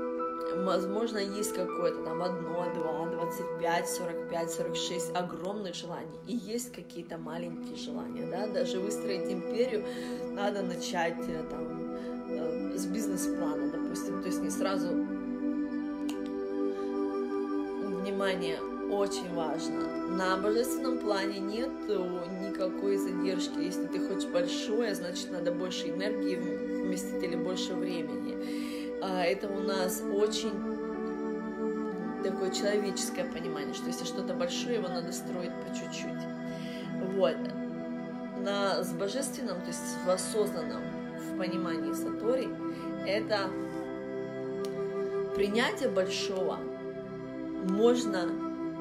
[0.55, 6.19] возможно, есть какое-то там одно, два, двадцать пять, сорок пять, сорок шесть огромных желаний.
[6.27, 9.85] И есть какие-то маленькие желания, да, даже выстроить империю
[10.31, 11.83] надо начать э, там
[12.75, 14.87] с бизнес-плана, допустим, то есть не сразу
[18.01, 18.59] внимание
[18.91, 19.87] очень важно.
[20.09, 21.71] На божественном плане нет
[22.41, 23.59] никакой задержки.
[23.59, 28.72] Если ты хочешь большое, значит надо больше энергии вместить или больше времени.
[29.05, 30.53] А, это у нас очень
[32.23, 36.23] такое человеческое понимание, что если что-то большое, его надо строить по чуть-чуть.
[37.15, 37.35] Вот.
[38.39, 40.83] На, с божественном, то есть в осознанном,
[41.19, 42.47] в понимании Сатори,
[43.05, 43.49] это
[45.35, 46.59] принятие большого–
[47.69, 48.29] можно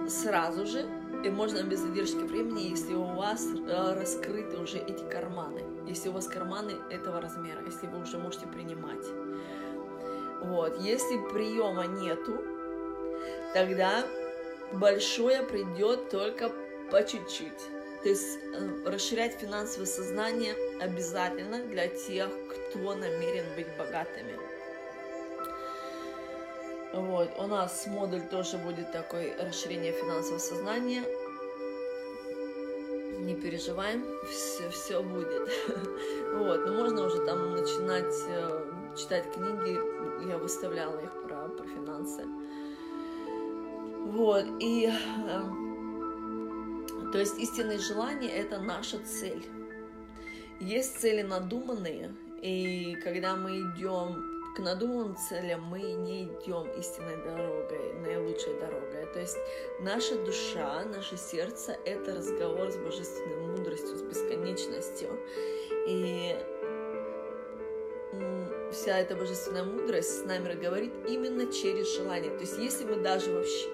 [0.09, 0.85] сразу же,
[1.25, 6.13] и можно без задержки времени, если у вас э, раскрыты уже эти карманы, если у
[6.13, 9.07] вас карманы этого размера, если вы уже можете принимать.
[10.43, 10.81] Вот.
[10.81, 12.43] Если приема нету,
[13.55, 14.05] тогда
[14.73, 16.51] большое придет только
[16.91, 17.59] по чуть-чуть.
[18.03, 24.37] То есть э, расширять финансовое сознание обязательно для тех, кто намерен быть богатыми.
[26.93, 31.05] Вот, у нас модуль тоже будет такой расширение финансового сознания.
[33.21, 35.49] Не переживаем, все, все будет.
[36.33, 38.65] Вот, но можно уже там начинать э,
[38.97, 39.79] читать книги,
[40.29, 42.25] я выставляла их про, про финансы.
[44.07, 45.41] Вот, и э,
[47.13, 49.45] то есть истинные желания– это наша цель.
[50.61, 57.95] Есть цели надуманные, и когда мы идем к надуманным целям, мы не идем истинной дорогой,
[58.01, 59.07] наилучшей дорогой.
[59.13, 59.37] То есть
[59.81, 65.19] наша душа, наше сердце– это разговор с божественной мудростью, с бесконечностью.
[65.87, 66.37] И
[68.73, 72.31] вся эта божественная мудрость с нами говорит именно через желание.
[72.31, 73.69] То есть если мы даже вообще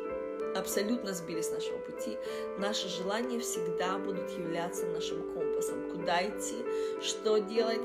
[0.57, 2.19] абсолютно сбились с нашего пути,
[2.59, 6.57] наши желания всегда будут являться нашим компасом, куда идти,
[7.03, 7.81] что делать.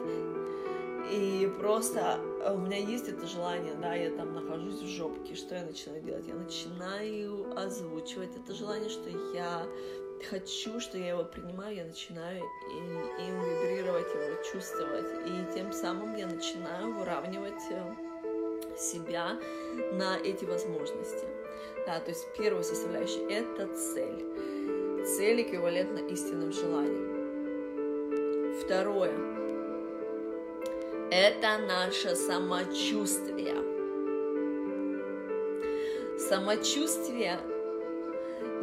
[1.12, 5.56] И просто а, у меня есть это желание, да, я там нахожусь в жопке, что
[5.56, 6.26] я начинаю делать?
[6.28, 9.68] Я начинаю озвучивать это желание, что я
[10.24, 15.06] хочу, что я его принимаю, я начинаю им вибрировать, его чувствовать.
[15.28, 17.94] И тем самым я начинаю выравнивать э,
[18.78, 19.38] себя
[19.94, 21.28] на эти возможности.
[21.86, 24.26] Да, то есть первая составляющая– это цель.
[25.06, 27.14] Цель эквивалентна истинным желаниям.
[28.62, 29.12] Второе–
[31.12, 33.56] это наше самочувствие.
[36.18, 37.40] Самочувствие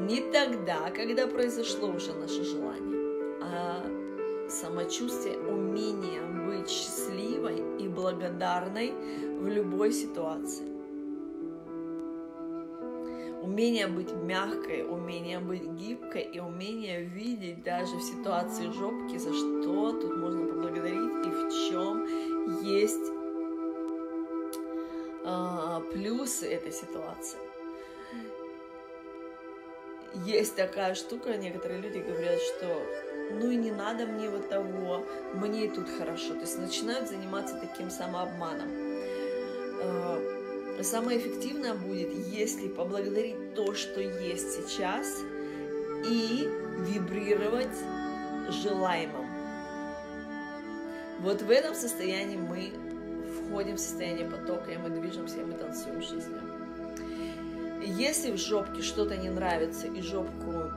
[0.00, 8.92] не тогда, когда произошло уже наше желание, а самочувствие, умение быть счастливой и благодарной
[9.38, 10.70] в любой ситуации
[13.42, 19.92] умение быть мягкой, умение быть гибкой и умение видеть даже в ситуации жопки, за что
[19.92, 23.12] тут можно поблагодарить и в чем есть
[25.24, 27.38] а, плюсы этой ситуации.
[30.14, 32.83] Есть такая штука, некоторые люди говорят, что
[33.33, 36.35] ну и не надо мне вот того, мне и тут хорошо.
[36.35, 38.68] То есть начинают заниматься таким самообманом
[39.83, 40.20] а,
[40.83, 45.07] самое эффективное будет, если поблагодарить то, что есть сейчас,
[46.07, 47.77] и вибрировать
[48.49, 49.27] желаемым.
[51.20, 52.73] Вот в этом состоянии мы
[53.31, 56.60] входим в состояние потока, и мы движемся, и мы танцуем жизнью.
[57.83, 60.71] Если в жопке что-то не нравится, и жопку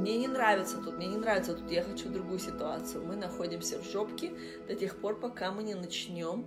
[0.00, 3.90] мне не нравится тут, мне не нравится тут, я хочу другую ситуацию, мы находимся в
[3.90, 4.32] жопке
[4.66, 6.44] до тех пор, пока мы не начнем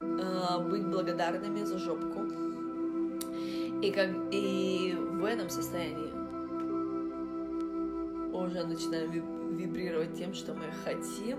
[0.00, 2.20] э, быть благодарными за жопку.
[3.82, 6.12] И, как, и в этом состоянии
[8.32, 11.38] уже начинаем вибрировать тем, что мы хотим,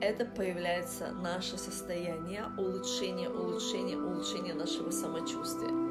[0.00, 5.89] это появляется наше состояние улучшения, улучшения, улучшения нашего самочувствия.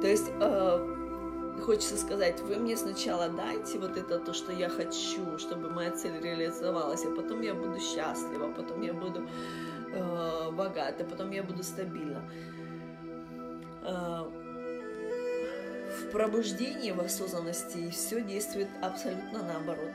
[0.00, 5.38] То есть э, хочется сказать, вы мне сначала дайте вот это то, что я хочу,
[5.38, 9.28] чтобы моя цель реализовалась, а потом я буду счастлива, потом я буду
[9.92, 12.22] э, богата, потом я буду стабильна.
[13.82, 14.24] Э,
[15.98, 19.92] в пробуждении, в осознанности все действует абсолютно наоборот.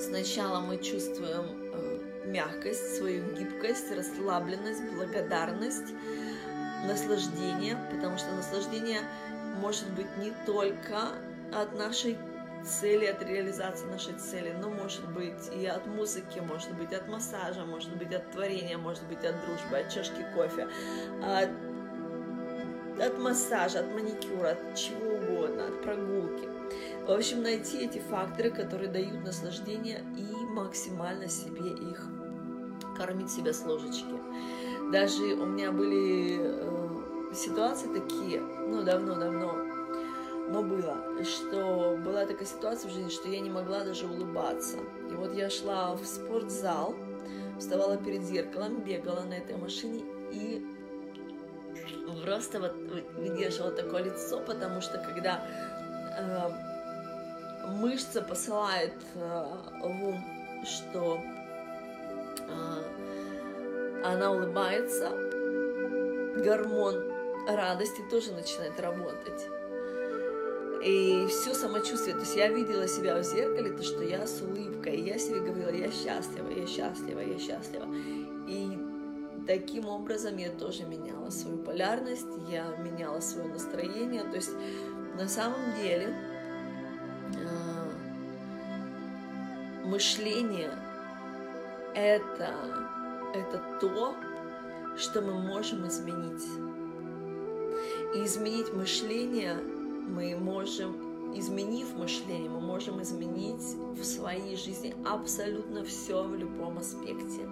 [0.00, 5.94] Сначала мы чувствуем э, мягкость, свою гибкость, расслабленность, благодарность,
[6.84, 9.00] наслаждение, потому что наслаждение
[9.60, 11.12] может быть не только
[11.52, 12.18] от нашей
[12.64, 14.54] цели, от реализации нашей цели.
[14.60, 19.04] Ну, может быть, и от музыки, может быть, от массажа, может быть, от творения, может
[19.04, 20.68] быть, от дружбы, от чашки кофе,
[21.24, 21.50] от,
[23.00, 26.48] от массажа, от маникюра, от чего угодно, от прогулки.
[27.06, 32.04] В общем, найти эти факторы, которые дают наслаждение и максимально себе их
[32.96, 34.14] кормить себя с ложечки.
[34.92, 39.52] Даже у меня были э, ситуации такие, ну, давно-давно,
[40.48, 44.78] но было, что была такая ситуация в жизни, что я не могла даже улыбаться.
[45.10, 46.94] И вот я шла в спортзал,
[47.58, 50.64] вставала перед зеркалом, бегала на этой машине и
[52.24, 52.74] просто вот
[53.16, 55.44] выдерживала такое лицо, потому что когда
[56.18, 56.50] э,
[57.68, 59.46] мышца посылает э,
[59.82, 60.24] в ум,
[60.64, 61.20] что
[62.38, 62.95] э,
[64.12, 65.10] она улыбается,
[66.42, 67.02] гормон
[67.48, 69.48] радости тоже начинает работать
[70.86, 72.14] и все самочувствие.
[72.14, 75.40] То есть я видела себя в зеркале, то, что я с улыбкой, и я себе
[75.40, 77.86] говорила, я счастлива, я счастлива, я счастлива.
[78.46, 78.78] И
[79.46, 84.22] таким образом я тоже меняла свою полярность, я меняла свое настроение.
[84.22, 84.52] То есть
[85.16, 86.14] на самом деле
[87.34, 87.90] э,
[89.84, 90.70] мышление
[91.94, 92.54] это,
[93.36, 94.14] это то,
[94.96, 96.44] что мы можем изменить.
[98.14, 106.22] И изменить мышление мы можем, изменив мышление, мы можем изменить в своей жизни абсолютно все
[106.22, 107.48] в любом аспекте.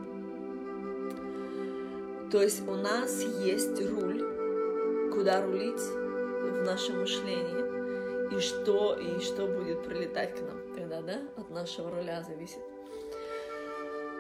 [2.30, 9.46] То есть у нас есть руль, куда рулить в нашем мышлении, и что, и что
[9.46, 12.58] будет прилетать к нам тогда, да, от нашего руля зависит.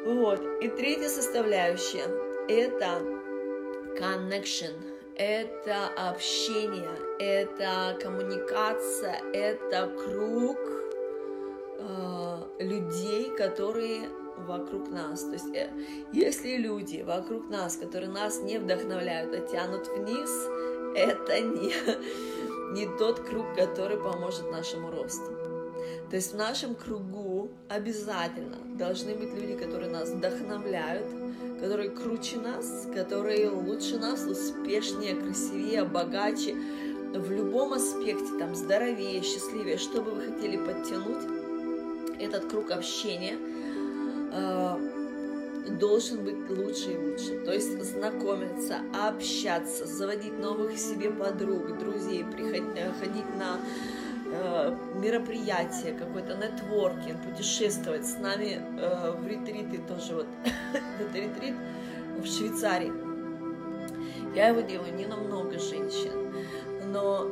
[0.04, 0.40] Вот.
[0.60, 2.06] И третья составляющая–
[2.48, 3.00] это
[3.98, 4.74] connection,
[5.16, 10.58] это общение, это коммуникация, это круг
[11.78, 15.22] э, людей, которые вокруг нас.
[15.22, 15.70] То есть, э,
[16.12, 20.30] если люди вокруг нас, которые нас не вдохновляют, а тянут вниз,
[20.96, 21.72] это не,
[22.74, 25.32] не тот круг, который поможет нашему росту.
[26.10, 27.33] То есть в нашем кругу
[27.68, 31.06] обязательно должны быть люди, которые нас вдохновляют,
[31.60, 36.54] которые круче нас, которые лучше нас, успешнее, красивее, богаче,
[37.14, 41.24] в любом аспекте, там, здоровее, счастливее, что бы вы хотели подтянуть,
[42.18, 43.36] этот круг общения–
[44.34, 44.76] Э,
[45.78, 47.38] должен быть лучше и лучше.
[47.44, 53.58] То есть знакомиться, общаться, заводить новых себе подруг, друзей, приходить, э, ходить на
[54.34, 60.26] э, мероприятия, какой-то нетворкинг, путешествовать с нами э, в ретриты тоже вот.
[61.00, 61.54] Это ретрит
[62.18, 62.92] в Швейцарии.
[64.34, 66.34] Я его делаю не на много женщин,
[66.86, 67.30] но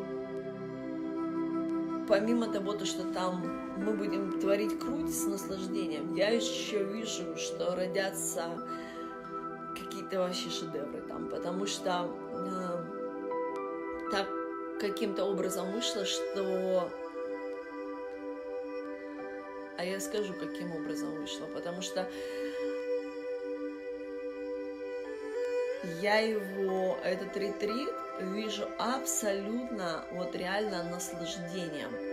[2.09, 3.43] помимо того, то, что там
[3.77, 8.51] мы будем творить круть с наслаждением, я еще вижу, что родятся
[9.75, 12.82] какие-то вообще шедевры там, потому что э,
[14.83, 16.91] каким-то образом вышло, что...
[19.79, 22.09] А я скажу, каким образом вышло, потому что
[26.01, 32.12] я его, этот ретрит, вижу абсолютно, вот реально наслаждением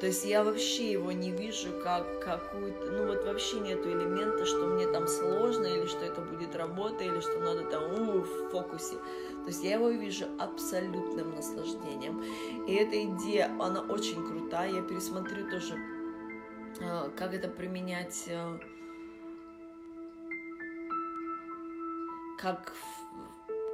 [0.00, 4.66] то есть я вообще его не вижу как какую-то, ну вот вообще нету элемента, что
[4.66, 8.94] мне там сложно, или что это будет работа, или что надо там у, в фокусе.
[9.42, 12.22] То есть я его вижу абсолютным наслаждением.
[12.68, 14.70] И эта идея, она очень крутая.
[14.70, 15.74] Я пересмотрю тоже,
[16.80, 18.56] а, как это применять, а,
[22.38, 22.72] как,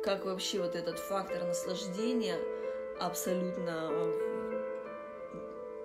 [0.03, 2.39] как вообще вот этот фактор наслаждения
[2.99, 3.91] абсолютно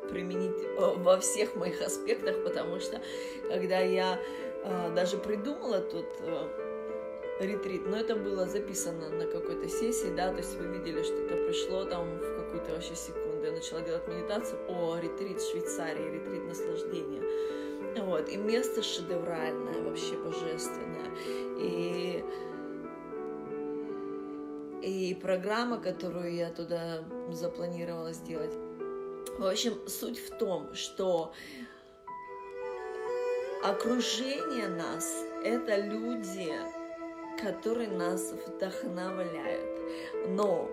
[0.10, 3.01] применить э, во всех моих аспектах, потому что
[3.47, 4.20] когда я
[4.64, 6.47] э, даже придумала тут э,
[7.39, 11.36] ретрит, но это было записано на какой-то сессии, да, то есть вы видели, что это
[11.47, 16.45] пришло там в какую-то вообще секунду, я начала делать медитацию, о, ретрит в Швейцарии, ретрит
[16.45, 17.24] наслаждения,
[17.97, 21.12] вот, и место шедевральное, вообще божественное,
[21.57, 22.24] и
[24.82, 28.53] и программа, которую я туда запланировала сделать,
[29.40, 31.32] в общем, суть в том, что
[33.64, 36.52] окружение нас– это люди,
[37.42, 39.80] которые нас вдохновляют.
[40.28, 40.70] Но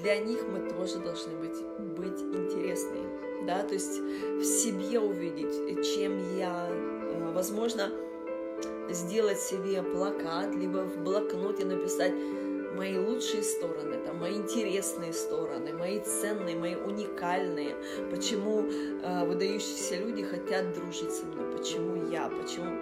[0.00, 1.62] для них мы тоже должны быть,
[1.96, 3.46] быть интересны.
[3.46, 3.62] Да?
[3.62, 7.88] То есть в себе увидеть, чем я, э, возможно,
[8.90, 12.12] сделать себе плакат, либо в блокноте написать
[12.76, 17.76] мои лучшие стороны, там, мои интересные стороны, мои ценные, мои уникальные,
[18.10, 22.76] почему э, выдающиеся люди хотят дружить со мной, почему я, почему,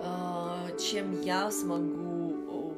[0.00, 2.74] э, чем я смогу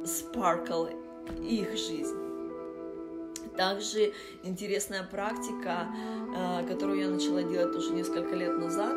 [0.00, 0.96] э, sparkle
[1.42, 2.18] их жизнь.
[3.56, 4.12] Также
[4.42, 5.88] интересная практика,
[6.34, 8.96] э, которую я начала делать уже несколько лет назад,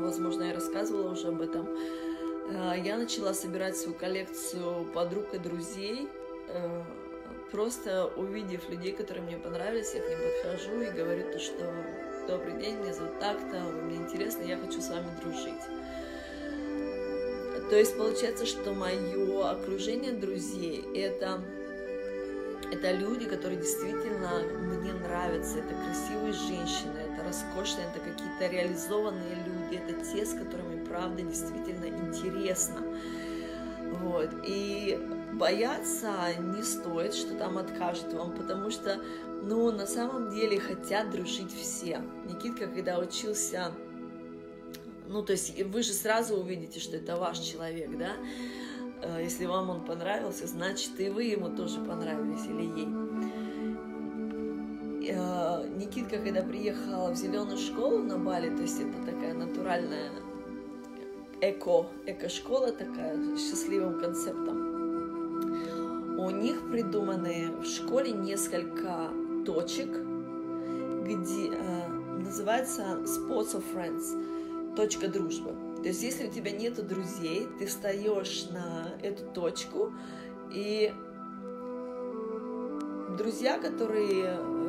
[0.00, 2.09] возможно, я рассказывала уже об этом, Э,
[2.50, 6.08] я начала собирать свою коллекцию подруг и друзей,
[6.48, 6.82] э,
[7.50, 11.72] просто увидев людей, которые мне понравились, я к ним подхожу и говорю то, что
[12.28, 15.62] «Добрый день, меня зовут так-то, вы мне интересны, я хочу с вами дружить».
[17.70, 21.40] То есть получается, что мое окружение друзей– это
[22.72, 26.99] это люди, которые действительно мне нравятся, это красивые женщины,
[27.30, 32.82] роскошные, это какие-то реализованные люди, это те, с которыми правда действительно интересно.
[34.00, 34.30] Вот.
[34.44, 34.98] И
[35.34, 39.00] бояться не стоит, что там откажут вам, потому что,
[39.42, 42.02] ну, на самом деле хотят дружить все.
[42.26, 43.72] Никитка, когда учился
[45.08, 48.12] ну, то есть вы же сразу увидите, что это ваш человек, да?
[49.02, 52.99] Э, если вам он понравился, значит и вы ему тоже понравились или ей.
[55.80, 60.10] Никитка, когда приехала в зеленую школу на Бали, то есть это такая натуральная
[61.40, 66.18] эко, эко-школа такая, с счастливым концептом.
[66.18, 69.08] У них придуманы в школе несколько
[69.46, 69.88] точек,
[71.06, 75.54] где э, называется Spots of Friends, точка дружбы.
[75.82, 79.94] То есть, если у тебя нет друзей, ты встаешь на эту точку,
[80.52, 80.92] и
[83.16, 84.59] друзья, которые,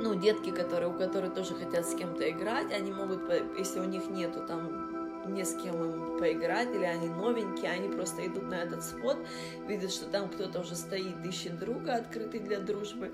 [0.00, 3.20] ну, детки, которые, у которых тоже хотят с кем-то играть, они могут,
[3.58, 4.88] если у них нету там
[5.34, 9.18] не с кем им поиграть, или они новенькие, они просто идут на этот спот,
[9.66, 13.12] видят, что там кто-то уже стоит, ищет друга, открытый для дружбы,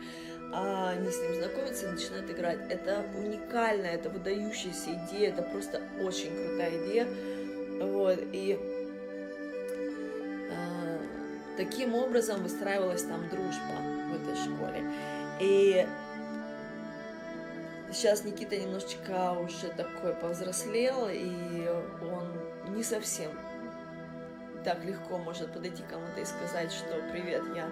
[0.53, 2.61] а они с ним знакомятся и начинают играть.
[2.71, 7.09] Это уникальная, это выдающаяся идея, это просто очень крутая идея.
[7.81, 8.57] Вот, и
[10.51, 10.99] э,
[11.57, 13.81] таким образом выстраивалась там дружба
[14.11, 14.85] в этой школе.
[15.41, 15.85] И
[17.95, 21.69] Сейчас Никита немножечко уже такой повзрослел, и
[22.03, 23.31] он не совсем
[24.65, 27.69] так легко может подойти кому-то и сказать, что привет, я,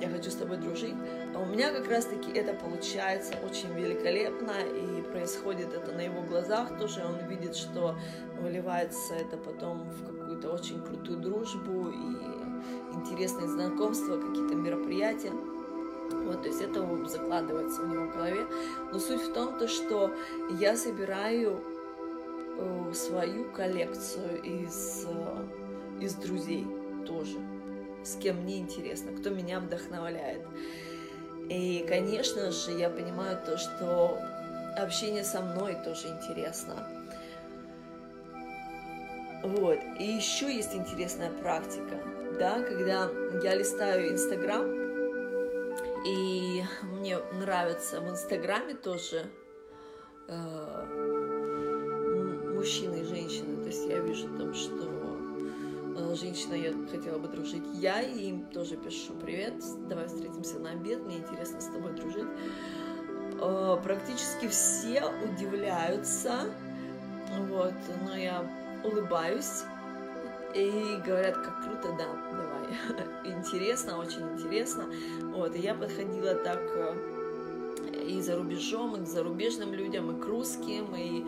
[0.00, 0.94] я хочу с тобой дружить.
[1.34, 6.78] А у меня как раз-таки это получается очень великолепно, и происходит это на его глазах
[6.78, 7.04] тоже.
[7.04, 7.96] Он видит, что
[8.40, 15.32] выливается это потом в какую-то очень крутую дружбу и интересные знакомства, какие-то мероприятия.
[16.10, 18.46] Вот, то есть это закладывается у него в голове.
[18.92, 20.14] Но суть в том, то, что
[20.58, 21.60] я собираю
[22.58, 25.46] э, свою коллекцию из, э,
[26.00, 26.66] из друзей
[27.06, 27.38] тоже,
[28.04, 30.42] с кем мне интересно, кто меня вдохновляет.
[31.48, 34.18] И, конечно же, я понимаю то, что
[34.76, 36.86] общение со мной тоже интересно.
[39.42, 39.78] Вот.
[39.98, 41.96] И еще есть интересная практика,
[42.38, 43.08] да, когда
[43.42, 44.87] я листаю Инстаграм,
[46.08, 49.26] и мне нравится в Инстаграме тоже
[50.28, 50.84] э,
[52.54, 53.62] мужчины и женщины.
[53.62, 54.88] То есть я вижу там, что
[55.96, 57.64] э, женщина, я хотела бы дружить.
[57.74, 62.28] Я им тоже пишу привет, давай встретимся на обед, мне интересно с тобой дружить.
[63.40, 66.46] Э, практически все удивляются,
[67.50, 67.74] вот,
[68.06, 68.50] но я
[68.82, 69.64] улыбаюсь
[70.54, 72.47] и говорят, как круто, да, давай.
[73.24, 74.86] интересно, очень интересно.
[75.34, 80.26] Вот, и я подходила так э, и за рубежом, и к зарубежным людям, и к
[80.26, 81.24] русским, и,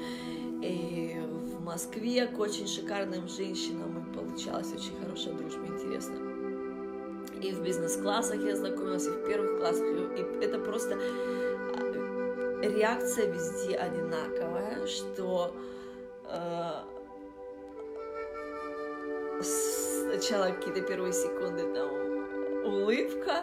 [0.63, 6.17] и в Москве к очень шикарным женщинам, и получалась очень хорошая дружба, интересно.
[7.43, 12.01] И в бизнес-классах я знакомилась, и в первых классах, и это просто э,
[12.63, 15.55] реакция везде одинаковая, что
[16.25, 16.71] э,
[20.21, 21.91] сначала какие-то первые секунды там
[22.65, 23.43] улыбка,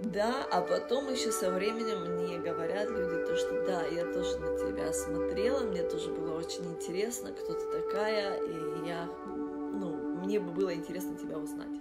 [0.00, 4.58] да, а потом еще со временем мне говорят люди то, что да, я тоже на
[4.58, 10.52] тебя смотрела, мне тоже было очень интересно, кто ты такая, и я, ну, мне бы
[10.52, 11.80] было интересно тебя узнать.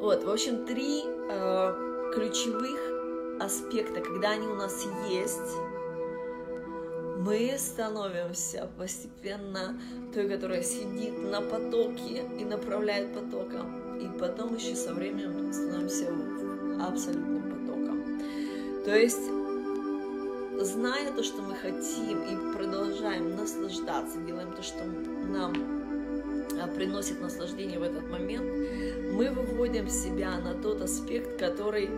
[0.00, 5.56] Вот, в общем, три э, ключевых аспекта, когда они у нас есть,
[7.18, 9.76] мы становимся постепенно
[10.14, 13.98] той, которая сидит на потоке и направляет потоком.
[13.98, 16.06] И потом еще со временем становимся
[16.80, 18.84] абсолютным потоком.
[18.84, 19.24] То есть,
[20.60, 25.52] зная то, что мы хотим, и продолжаем наслаждаться, делаем то, что нам
[26.62, 28.46] а, приносит наслаждение в этот момент,
[29.12, 31.90] мы выводим себя на тот аспект, который,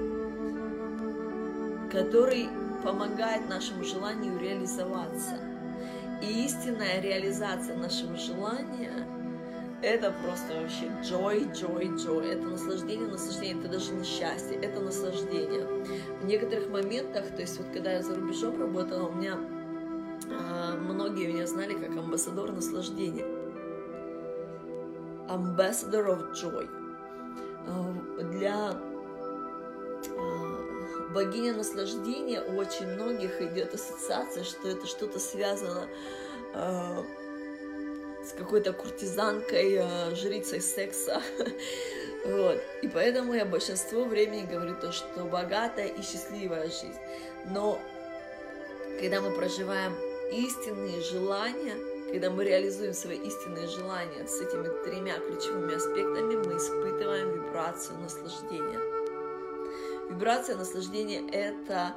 [1.90, 2.48] который
[2.82, 5.38] помогает нашему желанию реализоваться.
[6.22, 9.06] И истинная реализация нашего желания–
[9.82, 12.32] это просто вообще joy, joy, joy.
[12.32, 15.66] Это наслаждение, наслаждение, это даже не счастье, это наслаждение.
[16.20, 19.38] В некоторых моментах, то есть вот когда я за рубежом работала, у меня
[20.28, 23.24] э, многие меня знали как амбассадор наслаждения.
[25.28, 26.68] Ambassador of Joy.
[27.66, 28.74] Э, для
[31.12, 35.88] богиня наслаждения у очень многих идет ассоциация, что это что-то связано
[36.54, 37.02] э,
[38.24, 41.22] с какой-то куртизанкой, э, жрицей секса.
[42.24, 42.60] вот.
[42.82, 46.98] И поэтому я большинство времени говорю то, что богатая и счастливая жизнь.
[47.50, 47.80] Но
[49.00, 49.94] когда мы проживаем
[50.32, 51.74] истинные желания,
[52.10, 58.99] когда мы реализуем свои истинные желания с этими тремя ключевыми аспектами, мы испытываем вибрацию наслаждения.
[60.10, 61.94] Вибрация наслаждения– это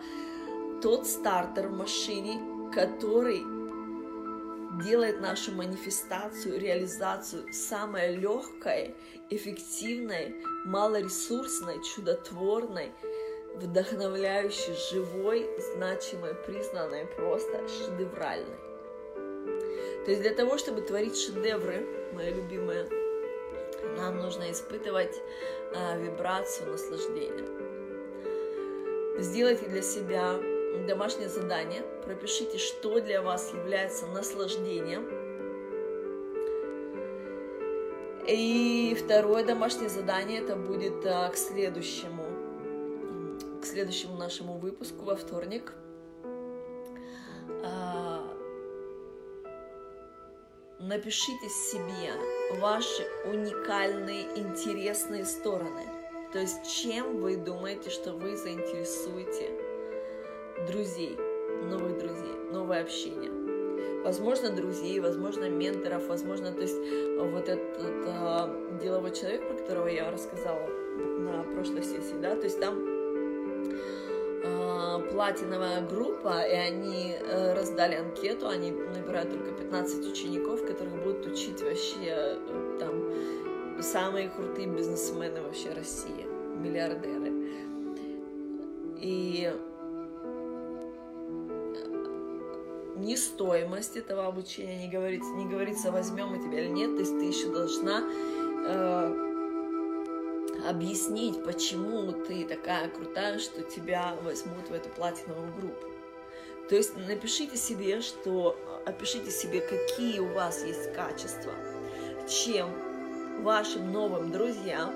[0.83, 2.39] тот стартер в машине,
[2.71, 3.43] который
[4.83, 8.93] делает нашу манифестацию, реализацию самой легкой,
[9.31, 10.35] эффективной,
[10.65, 12.91] малоресурсной, чудотворной,
[13.55, 18.59] вдохновляющей, живой, значимой, признанной, просто шедевральной.
[20.05, 22.87] То есть для того, чтобы творить шедевры, мои любимые,
[23.97, 25.15] нам нужно испытывать
[25.75, 27.62] а, вибрацию наслаждения.
[29.17, 30.39] Сделайте для себя
[30.87, 35.07] домашнее задание, пропишите, что для вас является наслаждением.
[38.27, 42.23] И второе домашнее задание это будет а, к следующему,
[43.61, 45.73] к следующему нашему выпуску во вторник.
[47.63, 48.23] А,
[50.79, 52.13] напишите себе
[52.59, 56.02] ваши уникальные, интересные стороны.
[56.33, 59.51] То есть чем вы думаете, что вы заинтересуете
[60.67, 61.15] друзей,
[61.69, 63.31] новых друзей, новое общение.
[64.03, 66.77] Возможно, друзей, возможно, менторов, возможно, то есть
[67.19, 70.67] вот этот э, деловой человек, про которого я рассказала
[70.97, 72.83] на прошлой сессии, да, то есть там
[74.43, 81.27] э, платиновая группа, и они э, раздали анкету, они набирают только 15 учеников, которых будут
[81.27, 83.13] учить вообще э, там
[83.83, 86.25] самые крутые бизнесмены вообще России,
[86.57, 87.31] миллиардеры.
[88.99, 89.53] И
[92.95, 97.19] ни стоимость этого обучения не говорится, не говорится, возьмем мы тебя или нет, то есть
[97.19, 98.01] ты еще должна
[98.65, 99.23] э,
[100.69, 105.87] объяснить, почему ты такая крутая, что тебя возьмут в эту платиновую группу.
[106.69, 111.51] То есть напишите себе, что опишите себе, какие у вас есть качества,
[112.27, 112.69] чем
[113.41, 114.93] вашим новым друзьям,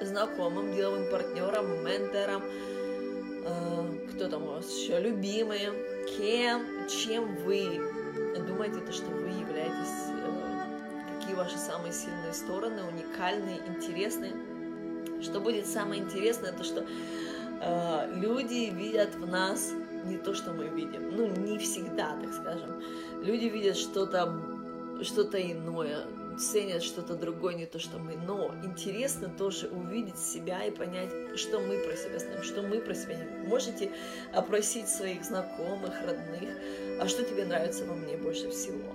[0.00, 2.42] знакомым, деловым партнерам, менторам,
[3.44, 5.72] э, кто там у вас еще, любимые,
[6.16, 7.80] кем, чем вы
[8.46, 14.32] думаете, то, что вы являетесь, э, какие ваши самые сильные стороны, уникальные, интересные.
[15.22, 16.84] Что будет самое интересное, то что
[17.60, 19.72] э, люди видят в нас
[20.04, 21.16] не то, что мы видим.
[21.16, 22.82] Ну, не всегда, так скажем.
[23.22, 24.40] Люди видят что-то
[25.02, 26.06] что-то иное,
[26.38, 28.16] ценят что-то другое, не то, что мы.
[28.16, 32.94] Но интересно тоже увидеть себя и понять, что мы про себя знаем, что мы про
[32.94, 33.90] себя не Можете
[34.32, 36.50] опросить своих знакомых, родных,
[37.00, 38.92] а что тебе нравится во мне больше всего.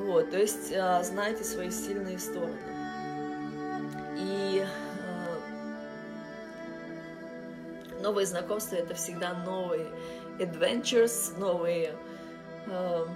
[0.00, 2.58] Вот, то есть а, знайте свои сильные стороны.
[4.18, 5.38] И а,
[8.02, 9.86] новые знакомства это всегда новые
[10.38, 11.94] adventures, новые
[12.66, 13.06] а,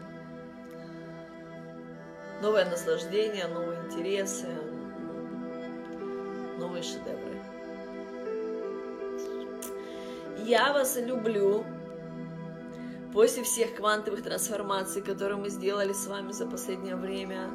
[2.42, 4.48] новое наслаждение, новые интересы,
[6.58, 7.40] новые шедевры.
[10.44, 11.64] Я вас люблю.
[13.12, 17.50] После всех квантовых трансформаций, которые мы сделали с вами за последнее время,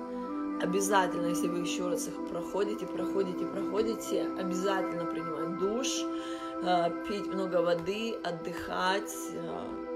[0.61, 5.87] обязательно, если вы еще раз их проходите, проходите, проходите, обязательно принимать душ,
[6.63, 9.87] э, пить много воды, отдыхать, э,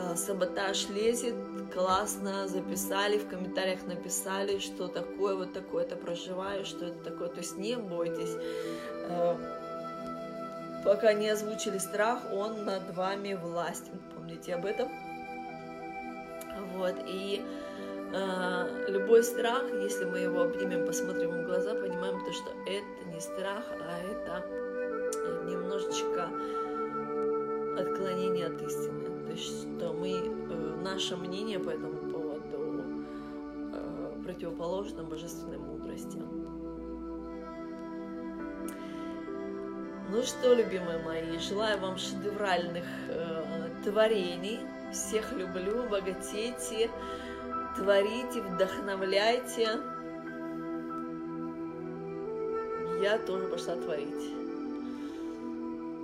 [0.00, 1.34] Э, саботаж лезет,
[1.72, 7.28] классно записали, в комментариях написали, что такое вот такое-то проживаю, что это такое.
[7.28, 8.34] То есть не бойтесь.
[9.08, 9.36] Э,
[10.84, 14.00] пока не озвучили страх, он над вами властен.
[14.14, 14.88] Помните об этом?
[16.76, 17.44] Вот, и
[18.12, 23.20] э, любой страх, если мы его обнимем, посмотрим в глаза, понимаем то, что это не
[23.20, 24.44] страх, а это
[25.46, 26.28] немножечко
[27.80, 33.04] отклонение от истины что мы, э, наше мнение по этому поводу
[33.72, 36.18] э, противоположно божественной мудрости.
[40.10, 44.60] Ну что, любимые мои, желаю вам шедевральных э, творений.
[44.92, 46.90] Всех люблю, богатейте,
[47.76, 49.68] творите, вдохновляйте.
[53.02, 54.37] Я тоже пошла творить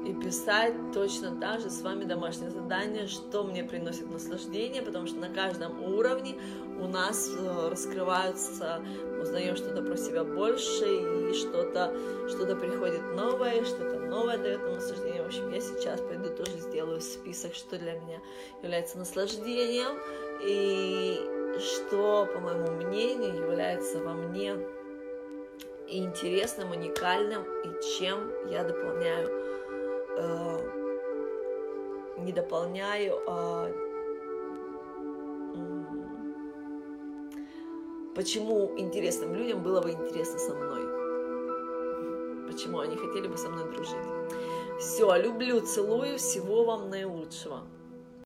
[0.05, 5.18] и писать точно так же с вами домашнее задание, что мне приносит наслаждение, потому что
[5.18, 6.36] на каждом уровне
[6.78, 8.82] у нас э, раскрываются,
[9.20, 11.94] узнаем что-то про себя больше, и что-то
[12.28, 15.22] что приходит новое, что-то новое дает нам наслаждение.
[15.22, 18.20] В общем, я сейчас пойду тоже сделаю список, что для меня
[18.62, 19.98] является наслаждением,
[20.42, 21.18] и
[21.59, 24.57] что, по моему мнению, является во мне
[25.88, 29.53] интересным, уникальным, и чем я дополняю
[30.16, 30.84] э,
[32.18, 33.70] не дополняю, а
[38.14, 40.82] почему интересным людям было бы интересно со мной.
[42.46, 43.96] Почему они хотели бы со мной дружить.
[44.78, 47.62] Все, люблю, целую, всего вам наилучшего.